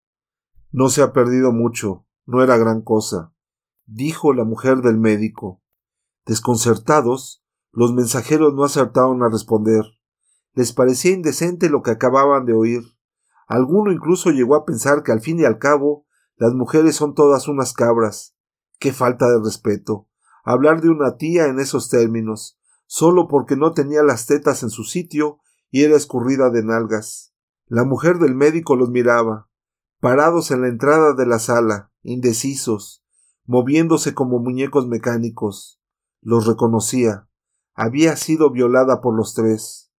[0.71, 3.35] No se ha perdido mucho, no era gran cosa,
[3.87, 5.61] dijo la mujer del médico.
[6.27, 9.85] Desconcertados, los mensajeros no acertaron a responder.
[10.55, 12.83] Les parecía indecente lo que acababan de oír.
[13.49, 16.07] Alguno incluso llegó a pensar que al fin y al cabo
[16.41, 18.35] las mujeres son todas unas cabras.
[18.79, 20.09] Qué falta de respeto.
[20.43, 24.85] Hablar de una tía en esos términos, solo porque no tenía las tetas en su
[24.85, 27.35] sitio y era escurrida de nalgas.
[27.67, 29.51] La mujer del médico los miraba,
[30.01, 33.05] parados en la entrada de la sala, indecisos,
[33.45, 35.79] moviéndose como muñecos mecánicos.
[36.23, 37.29] Los reconocía.
[37.75, 39.93] Había sido violada por los tres.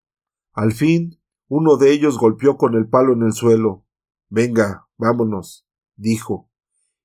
[0.54, 3.86] Al fin, uno de ellos golpeó con el palo en el suelo.
[4.28, 5.68] Venga, vámonos,
[6.02, 6.50] dijo.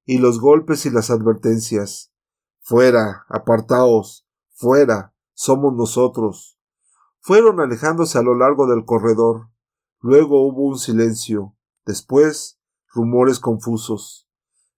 [0.05, 2.13] Y los golpes y las advertencias.
[2.61, 6.59] Fuera, apartaos, fuera, somos nosotros.
[7.21, 9.49] Fueron alejándose a lo largo del corredor.
[10.01, 11.55] Luego hubo un silencio.
[11.85, 12.59] Después,
[12.93, 14.29] rumores confusos.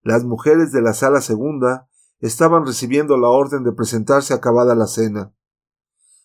[0.03, 1.89] Las mujeres de la sala segunda
[2.21, 5.35] estaban recibiendo la orden de presentarse acabada la cena.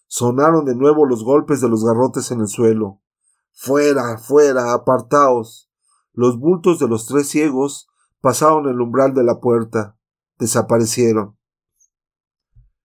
[0.08, 3.02] Sonaron de nuevo los golpes de los garrotes en el suelo.
[3.52, 5.70] Fuera, fuera, apartaos.
[6.14, 7.90] Los bultos de los tres ciegos
[8.22, 9.98] pasaron el umbral de la puerta.
[10.40, 11.38] Desaparecieron.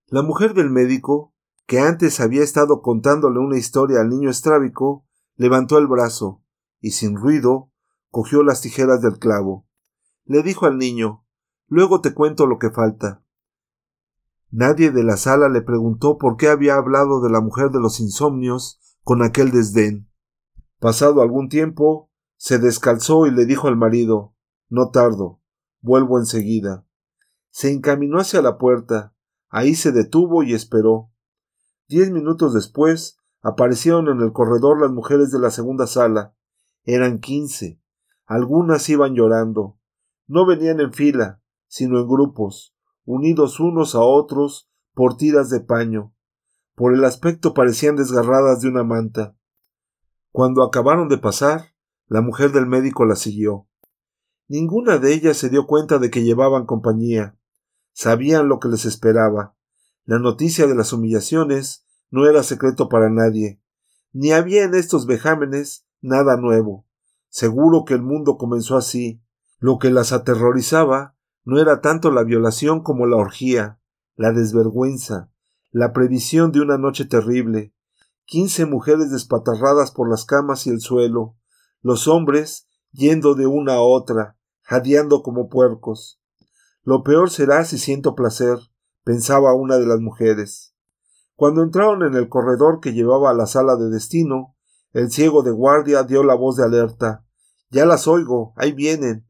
[0.06, 1.34] La mujer del médico,
[1.66, 6.42] que antes había estado contándole una historia al niño estrábico, levantó el brazo
[6.80, 7.70] y sin ruido
[8.10, 9.66] cogió las tijeras del clavo.
[10.24, 11.24] Le dijo al niño
[11.68, 13.22] Luego te cuento lo que falta.
[14.50, 18.00] Nadie de la sala le preguntó por qué había hablado de la mujer de los
[18.00, 20.08] insomnios con aquel desdén.
[20.78, 22.07] Pasado algún tiempo,
[22.38, 24.34] se descalzó y le dijo al marido
[24.70, 25.42] No tardo,
[25.82, 26.86] vuelvo enseguida.
[27.50, 29.14] Se encaminó hacia la puerta,
[29.50, 31.10] ahí se detuvo y esperó.
[31.88, 36.34] Diez minutos después aparecieron en el corredor las mujeres de la segunda sala.
[36.84, 37.82] Eran quince.
[38.24, 39.78] Algunas iban llorando.
[40.26, 42.74] No venían en fila, sino en grupos
[43.08, 46.14] unidos unos a otros por tiras de paño.
[46.74, 49.34] Por el aspecto parecían desgarradas de una manta.
[50.30, 51.74] Cuando acabaron de pasar,
[52.08, 53.66] la mujer del médico la siguió.
[54.48, 57.38] Ninguna de ellas se dio cuenta de que llevaban compañía.
[57.92, 59.54] Sabían lo que les esperaba.
[60.04, 63.60] La noticia de las humillaciones no era secreto para nadie.
[64.12, 66.86] Ni había en estos vejámenes nada nuevo.
[67.28, 69.22] Seguro que el mundo comenzó así.
[69.58, 73.80] Lo que las aterrorizaba no era tanto la violación como la orgía,
[74.16, 75.30] la desvergüenza,
[75.70, 77.74] la previsión de una noche terrible,
[78.24, 81.37] quince mujeres despatarradas por las camas y el suelo,
[81.82, 86.20] los hombres yendo de una a otra, jadeando como puercos.
[86.82, 88.58] Lo peor será si siento placer,
[89.04, 90.74] pensaba una de las mujeres.
[91.34, 94.56] Cuando entraron en el corredor que llevaba a la sala de destino,
[94.92, 97.24] el ciego de guardia dio la voz de alerta.
[97.70, 99.28] Ya las oigo, ahí vienen.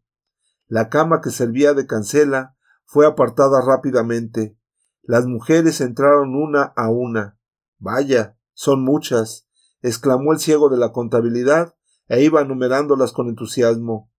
[0.67, 4.57] La cama que servía de cancela fue apartada rápidamente.
[5.03, 7.39] Las mujeres entraron una a una.
[7.79, 9.49] Vaya, son muchas,
[9.83, 11.78] exclamó el ciego de la contabilidad
[12.09, 14.11] e iba numerándolas con entusiasmo.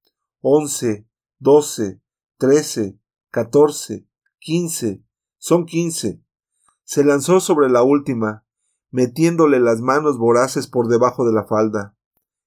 [0.41, 1.07] Once,
[1.39, 2.01] doce,
[2.37, 2.99] trece,
[3.31, 4.07] catorce,
[4.39, 5.03] quince.
[5.37, 6.23] Son quince.
[6.83, 8.45] Se lanzó sobre la última,
[8.91, 11.95] metiéndole las manos voraces por debajo de la falda.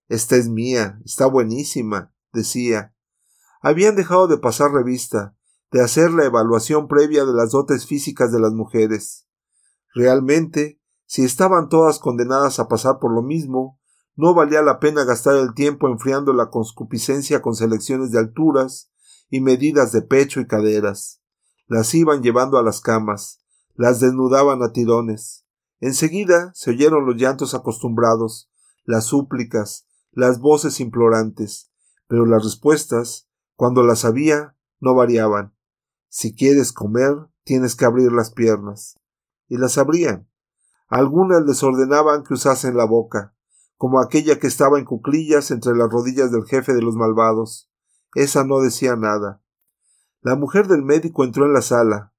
[0.09, 2.95] Esta es mía, está buenísima, decía.
[3.61, 5.37] Habían dejado de pasar revista,
[5.71, 9.27] de hacer la evaluación previa de las dotes físicas de las mujeres.
[9.95, 13.79] Realmente, si estaban todas condenadas a pasar por lo mismo,
[14.15, 18.91] no valía la pena gastar el tiempo enfriando la conscupiscencia con selecciones de alturas
[19.31, 21.23] y medidas de pecho y caderas.
[21.67, 23.41] Las iban llevando a las camas,
[23.75, 25.47] las desnudaban a tirones.
[25.81, 28.51] Enseguida se oyeron los llantos acostumbrados,
[28.85, 31.71] las súplicas, las voces implorantes,
[32.07, 35.55] pero las respuestas, cuando las había, no variaban.
[36.09, 38.99] Si quieres comer, tienes que abrir las piernas.
[39.49, 40.29] Y las abrían.
[40.89, 43.32] Algunas les ordenaban que usasen la boca,
[43.83, 47.69] como aquella que estaba en cuclillas entre las rodillas del jefe de los malvados.
[48.15, 49.43] Esa no decía nada.
[50.21, 52.15] La mujer del médico entró en la sala.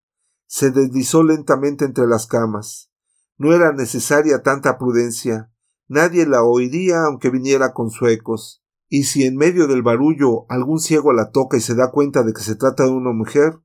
[0.45, 2.91] Se deslizó lentamente entre las camas.
[3.37, 5.53] No era necesaria tanta prudencia.
[5.87, 8.61] Nadie la oiría aunque viniera con suecos.
[8.89, 12.33] Y si en medio del barullo algún ciego la toca y se da cuenta de
[12.33, 13.57] que se trata de una mujer,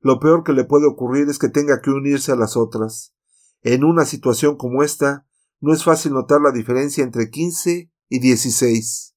[0.00, 3.14] lo peor que le puede ocurrir es que tenga que unirse a las otras.
[3.62, 5.25] En una situación como esta,
[5.60, 9.14] no es fácil notar la diferencia entre quince y dieciséis.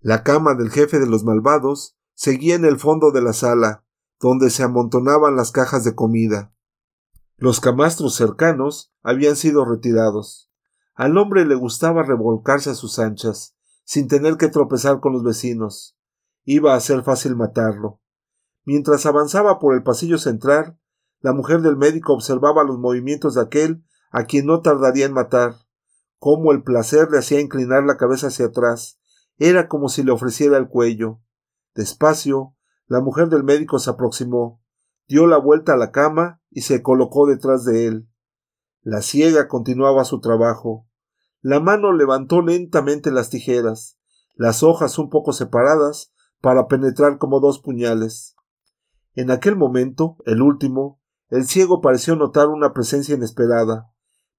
[0.00, 3.84] La cama del jefe de los malvados seguía en el fondo de la sala,
[4.20, 6.52] donde se amontonaban las cajas de comida.
[7.36, 10.50] Los camastros cercanos habían sido retirados.
[10.94, 15.96] Al hombre le gustaba revolcarse a sus anchas, sin tener que tropezar con los vecinos.
[16.44, 18.00] Iba a ser fácil matarlo.
[18.64, 20.78] Mientras avanzaba por el pasillo central,
[21.20, 25.56] la mujer del médico observaba los movimientos de aquel a quien no tardaría en matar,
[26.18, 29.00] cómo el placer le hacía inclinar la cabeza hacia atrás,
[29.38, 31.20] era como si le ofreciera el cuello.
[31.74, 32.54] Despacio,
[32.86, 34.62] la mujer del médico se aproximó,
[35.08, 38.08] dio la vuelta a la cama y se colocó detrás de él.
[38.82, 40.86] La ciega continuaba su trabajo.
[41.40, 43.98] La mano levantó lentamente las tijeras,
[44.34, 48.36] las hojas un poco separadas, para penetrar como dos puñales.
[49.14, 51.00] En aquel momento, el último,
[51.30, 53.92] el ciego pareció notar una presencia inesperada,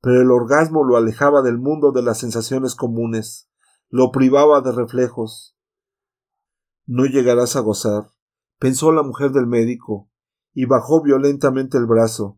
[0.03, 3.49] pero el orgasmo lo alejaba del mundo de las sensaciones comunes,
[3.87, 5.55] lo privaba de reflejos.
[6.85, 8.09] No llegarás a gozar,
[8.59, 10.11] pensó la mujer del médico,
[10.53, 12.37] y bajó violentamente el brazo.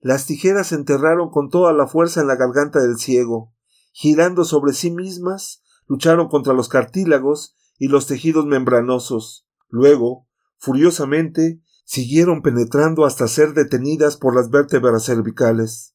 [0.00, 3.54] Las tijeras se enterraron con toda la fuerza en la garganta del ciego,
[3.92, 9.48] girando sobre sí mismas, lucharon contra los cartílagos y los tejidos membranosos.
[9.70, 10.28] Luego,
[10.58, 15.92] furiosamente, siguieron penetrando hasta ser detenidas por las vértebras cervicales.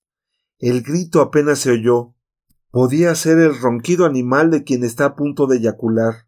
[0.59, 2.15] El grito apenas se oyó.
[2.71, 6.27] Podía ser el ronquido animal de quien está a punto de eyacular,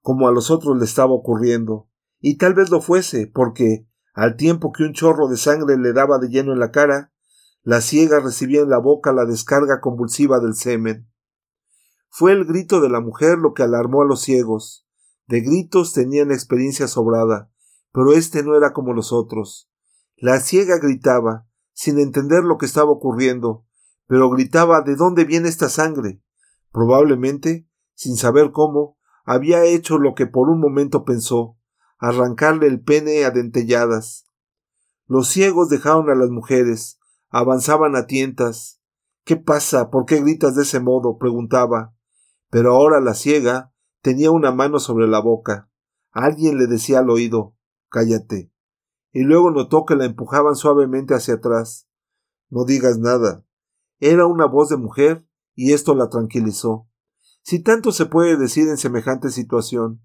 [0.00, 1.88] como a los otros le estaba ocurriendo,
[2.20, 6.18] y tal vez lo fuese, porque, al tiempo que un chorro de sangre le daba
[6.18, 7.12] de lleno en la cara,
[7.62, 11.08] la ciega recibía en la boca la descarga convulsiva del semen.
[12.10, 14.86] Fue el grito de la mujer lo que alarmó a los ciegos.
[15.26, 17.50] De gritos tenían experiencia sobrada,
[17.92, 19.68] pero este no era como los otros.
[20.16, 23.66] La ciega gritaba, sin entender lo que estaba ocurriendo,
[24.06, 26.22] pero gritaba ¿de dónde viene esta sangre?
[26.72, 31.58] Probablemente, sin saber cómo, había hecho lo que por un momento pensó,
[31.98, 34.26] arrancarle el pene a dentelladas.
[35.06, 36.98] Los ciegos dejaron a las mujeres,
[37.28, 38.80] avanzaban a tientas.
[39.24, 39.90] ¿Qué pasa?
[39.90, 41.18] ¿Por qué gritas de ese modo?
[41.18, 41.94] preguntaba.
[42.50, 43.72] Pero ahora la ciega
[44.02, 45.70] tenía una mano sobre la boca.
[46.12, 47.56] Alguien le decía al oído
[47.88, 48.53] Cállate.
[49.14, 51.88] Y luego notó que la empujaban suavemente hacia atrás.
[52.50, 53.46] No digas nada.
[54.00, 56.88] Era una voz de mujer, y esto la tranquilizó.
[57.42, 60.02] Si tanto se puede decir en semejante situación.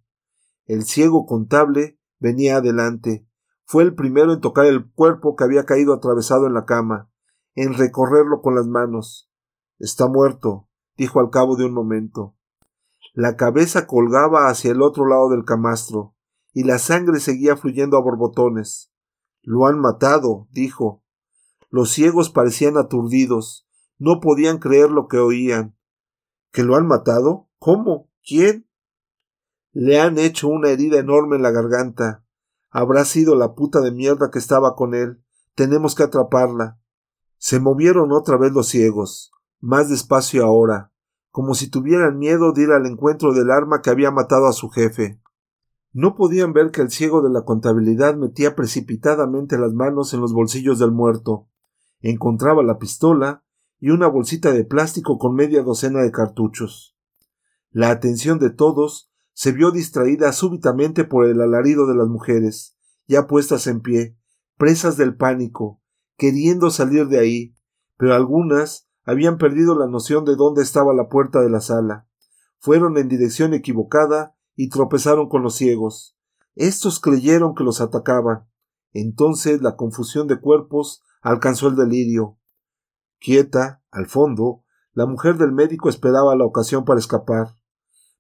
[0.66, 3.28] El ciego contable venía adelante.
[3.66, 7.10] Fue el primero en tocar el cuerpo que había caído atravesado en la cama,
[7.56, 9.32] en recorrerlo con las manos.
[9.80, 12.36] Está muerto, dijo al cabo de un momento.
[13.16, 16.16] La cabeza colgaba hacia el otro lado del camastro
[16.54, 18.92] y la sangre seguía fluyendo a borbotones.
[19.42, 21.04] Lo han matado, dijo.
[21.70, 23.68] Los ciegos parecían aturdidos,
[23.98, 25.78] no podían creer lo que oían.
[26.52, 27.50] ¿Que lo han matado?
[27.60, 28.10] ¿Cómo?
[28.26, 28.68] ¿Quién?
[29.72, 32.24] Le han hecho una herida enorme en la garganta.
[32.72, 35.22] Habrá sido la puta de mierda que estaba con él.
[35.54, 36.80] Tenemos que atraparla.
[37.38, 40.92] Se movieron otra vez los ciegos, más despacio ahora,
[41.32, 44.70] como si tuvieran miedo de ir al encuentro del arma que había matado a su
[44.70, 45.22] jefe.
[45.92, 50.34] No podían ver que el ciego de la contabilidad metía precipitadamente las manos en los
[50.34, 51.48] bolsillos del muerto.
[52.02, 53.44] Encontraba la pistola
[53.80, 56.96] y una bolsita de plástico con media docena de cartuchos.
[57.72, 62.78] La atención de todos se vio distraída súbitamente por el alarido de las mujeres,
[63.08, 64.18] ya puestas en pie,
[64.58, 65.82] presas del pánico,
[66.18, 67.56] queriendo salir de ahí,
[67.98, 72.08] pero algunas habían perdido la noción de dónde estaba la puerta de la sala.
[72.60, 76.18] Fueron en dirección equivocada y tropezaron con los ciegos.
[76.54, 78.46] Estos creyeron que los atacaban.
[78.92, 82.38] Entonces la confusión de cuerpos alcanzó el delirio.
[83.20, 87.56] Quieta, al fondo, la mujer del médico esperaba la ocasión para escapar.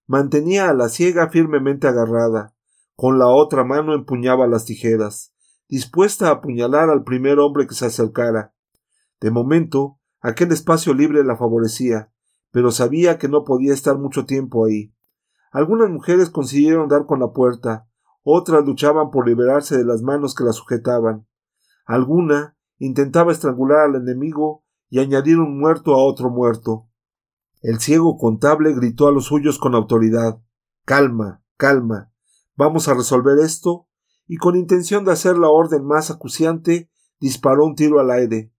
[0.08, 2.56] Mantenía a la ciega firmemente agarrada.
[2.96, 5.34] Con la otra mano empuñaba las tijeras,
[5.68, 8.54] dispuesta a apuñalar al primer hombre que se acercara.
[9.20, 12.14] De momento, aquel espacio libre la favorecía,
[12.50, 14.94] pero sabía que no podía estar mucho tiempo ahí.
[15.52, 17.88] Algunas mujeres consiguieron dar con la puerta,
[18.24, 21.28] otras luchaban por liberarse de las manos que la sujetaban.
[21.86, 26.88] Alguna intentaba estrangular al enemigo y añadir un muerto a otro muerto.
[27.62, 30.42] El ciego contable gritó a los suyos con autoridad
[30.86, 32.12] Calma, calma.
[32.56, 33.88] Vamos a resolver esto
[34.28, 36.90] y con intención de hacer la orden más acuciante,
[37.20, 38.54] disparó un tiro al aire.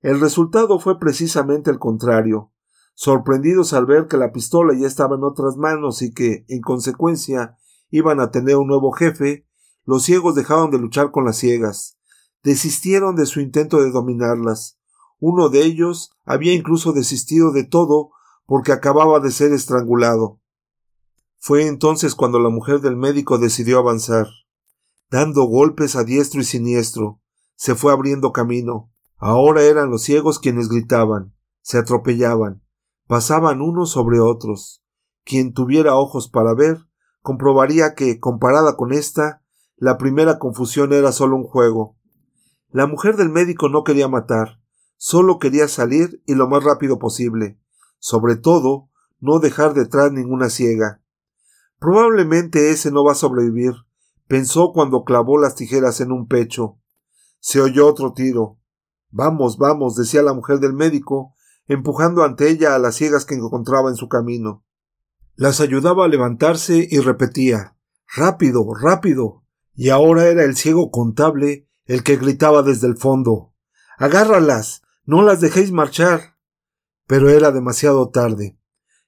[0.00, 2.52] El resultado fue precisamente el contrario.
[3.00, 7.56] Sorprendidos al ver que la pistola ya estaba en otras manos y que, en consecuencia,
[7.90, 9.46] iban a tener un nuevo jefe,
[9.84, 11.96] los ciegos dejaron de luchar con las ciegas,
[12.42, 14.80] desistieron de su intento de dominarlas,
[15.20, 18.10] uno de ellos había incluso desistido de todo
[18.46, 20.40] porque acababa de ser estrangulado.
[21.38, 24.26] Fue entonces cuando la mujer del médico decidió avanzar.
[25.08, 27.20] Dando golpes a diestro y siniestro,
[27.54, 28.90] se fue abriendo camino.
[29.18, 31.32] Ahora eran los ciegos quienes gritaban,
[31.62, 32.64] se atropellaban,
[33.08, 34.84] pasaban unos sobre otros.
[35.24, 36.78] Quien tuviera ojos para ver,
[37.20, 39.42] comprobaría que, comparada con esta,
[39.76, 41.96] la primera confusión era solo un juego.
[42.70, 44.60] La mujer del médico no quería matar,
[45.00, 47.60] Solo quería salir y lo más rápido posible.
[48.00, 48.90] Sobre todo,
[49.20, 51.00] no dejar detrás ninguna ciega.
[51.78, 53.74] Probablemente ese no va a sobrevivir,
[54.26, 56.80] pensó cuando clavó las tijeras en un pecho.
[57.38, 58.58] Se oyó otro tiro.
[59.10, 61.32] Vamos, vamos, decía la mujer del médico,
[61.68, 64.64] empujando ante ella a las ciegas que encontraba en su camino.
[65.36, 67.76] Las ayudaba a levantarse y repetía
[68.16, 69.44] Rápido, rápido.
[69.74, 73.54] Y ahora era el ciego contable el que gritaba desde el fondo
[73.98, 74.82] Agárralas.
[75.04, 76.36] No las dejéis marchar.
[77.06, 78.58] Pero era demasiado tarde.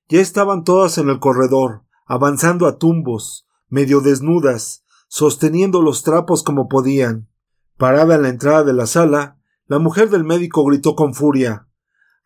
[0.09, 6.69] Ya estaban todas en el corredor, avanzando a tumbos, medio desnudas, sosteniendo los trapos como
[6.69, 7.29] podían.
[7.77, 11.70] Parada en la entrada de la sala, la mujer del médico gritó con furia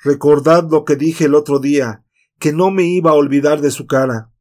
[0.03, 2.05] Recordad lo que dije el otro día,
[2.38, 4.32] que no me iba a olvidar de su cara.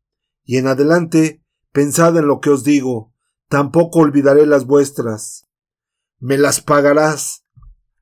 [0.44, 1.42] Y en adelante,
[1.72, 3.14] pensad en lo que os digo,
[3.48, 5.48] tampoco olvidaré las vuestras.
[6.20, 7.46] Me las pagarás,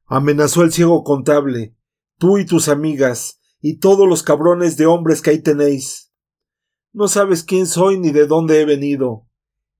[0.05, 1.75] amenazó el ciego contable,
[2.17, 6.11] tú y tus amigas, y todos los cabrones de hombres que ahí tenéis.
[6.93, 9.27] No sabes quién soy ni de dónde he venido.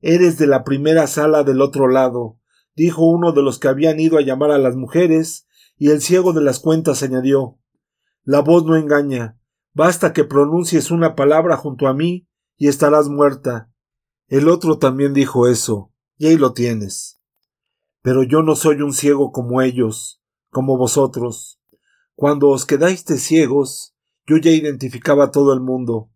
[0.01, 2.39] Eres de la primera sala del otro lado,
[2.75, 5.47] dijo uno de los que habían ido a llamar a las mujeres,
[5.77, 7.60] y el ciego de las cuentas añadió
[8.23, 9.37] La voz no engaña.
[9.73, 13.71] Basta que pronuncies una palabra junto a mí y estarás muerta.
[14.27, 17.21] El otro también dijo eso, y ahí lo tienes.
[18.01, 21.59] Pero yo no soy un ciego como ellos como vosotros.
[22.13, 23.95] Cuando os quedasteis ciegos,
[24.27, 26.11] yo ya identificaba a todo el mundo.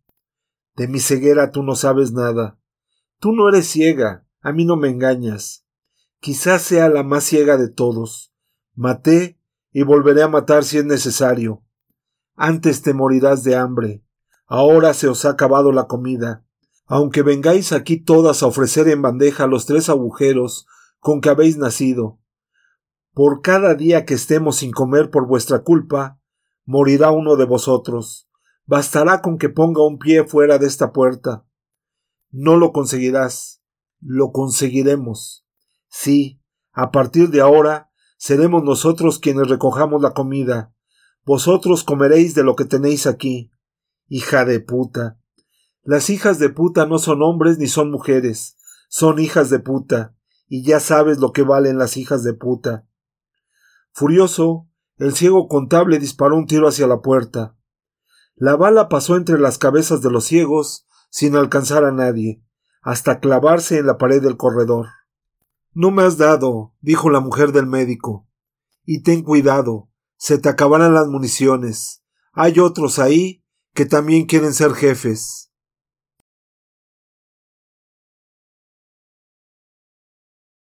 [0.76, 2.60] De mi ceguera tú no sabes nada.
[3.20, 5.66] Tú no eres ciega, a mí no me engañas.
[6.20, 8.34] Quizás sea la más ciega de todos.
[8.76, 9.40] Maté
[9.72, 11.64] y volveré a matar si es necesario.
[12.36, 14.04] Antes te morirás de hambre.
[14.48, 16.46] Ahora se os ha acabado la comida.
[16.86, 20.68] Aunque vengáis aquí todas a ofrecer en bandeja los tres agujeros
[21.00, 22.20] con que habéis nacido,
[23.16, 26.20] por cada día que estemos sin comer por vuestra culpa,
[26.66, 28.28] morirá uno de vosotros.
[28.66, 31.46] Bastará con que ponga un pie fuera de esta puerta.
[32.30, 33.62] No lo conseguirás.
[34.02, 35.48] Lo conseguiremos.
[35.88, 36.42] Sí,
[36.74, 40.75] a partir de ahora seremos nosotros quienes recojamos la comida.
[41.26, 43.52] Vosotros comeréis de lo que tenéis aquí.
[44.08, 45.20] Hija de puta.
[45.82, 48.58] Las hijas de puta no son hombres ni son mujeres,
[48.90, 50.16] son hijas de puta,
[50.48, 52.88] y ya sabes lo que valen las hijas de puta.
[53.92, 54.68] Furioso,
[54.98, 57.56] el ciego contable disparó un tiro hacia la puerta.
[58.36, 62.44] La bala pasó entre las cabezas de los ciegos, sin alcanzar a nadie,
[62.82, 64.88] hasta clavarse en la pared del corredor.
[65.74, 68.28] No me has dado, dijo la mujer del médico.
[68.86, 69.90] Y ten cuidado,
[70.26, 72.02] se te acabarán las municiones.
[72.34, 73.44] Hay otros ahí
[73.76, 75.45] que también quieren ser jefes.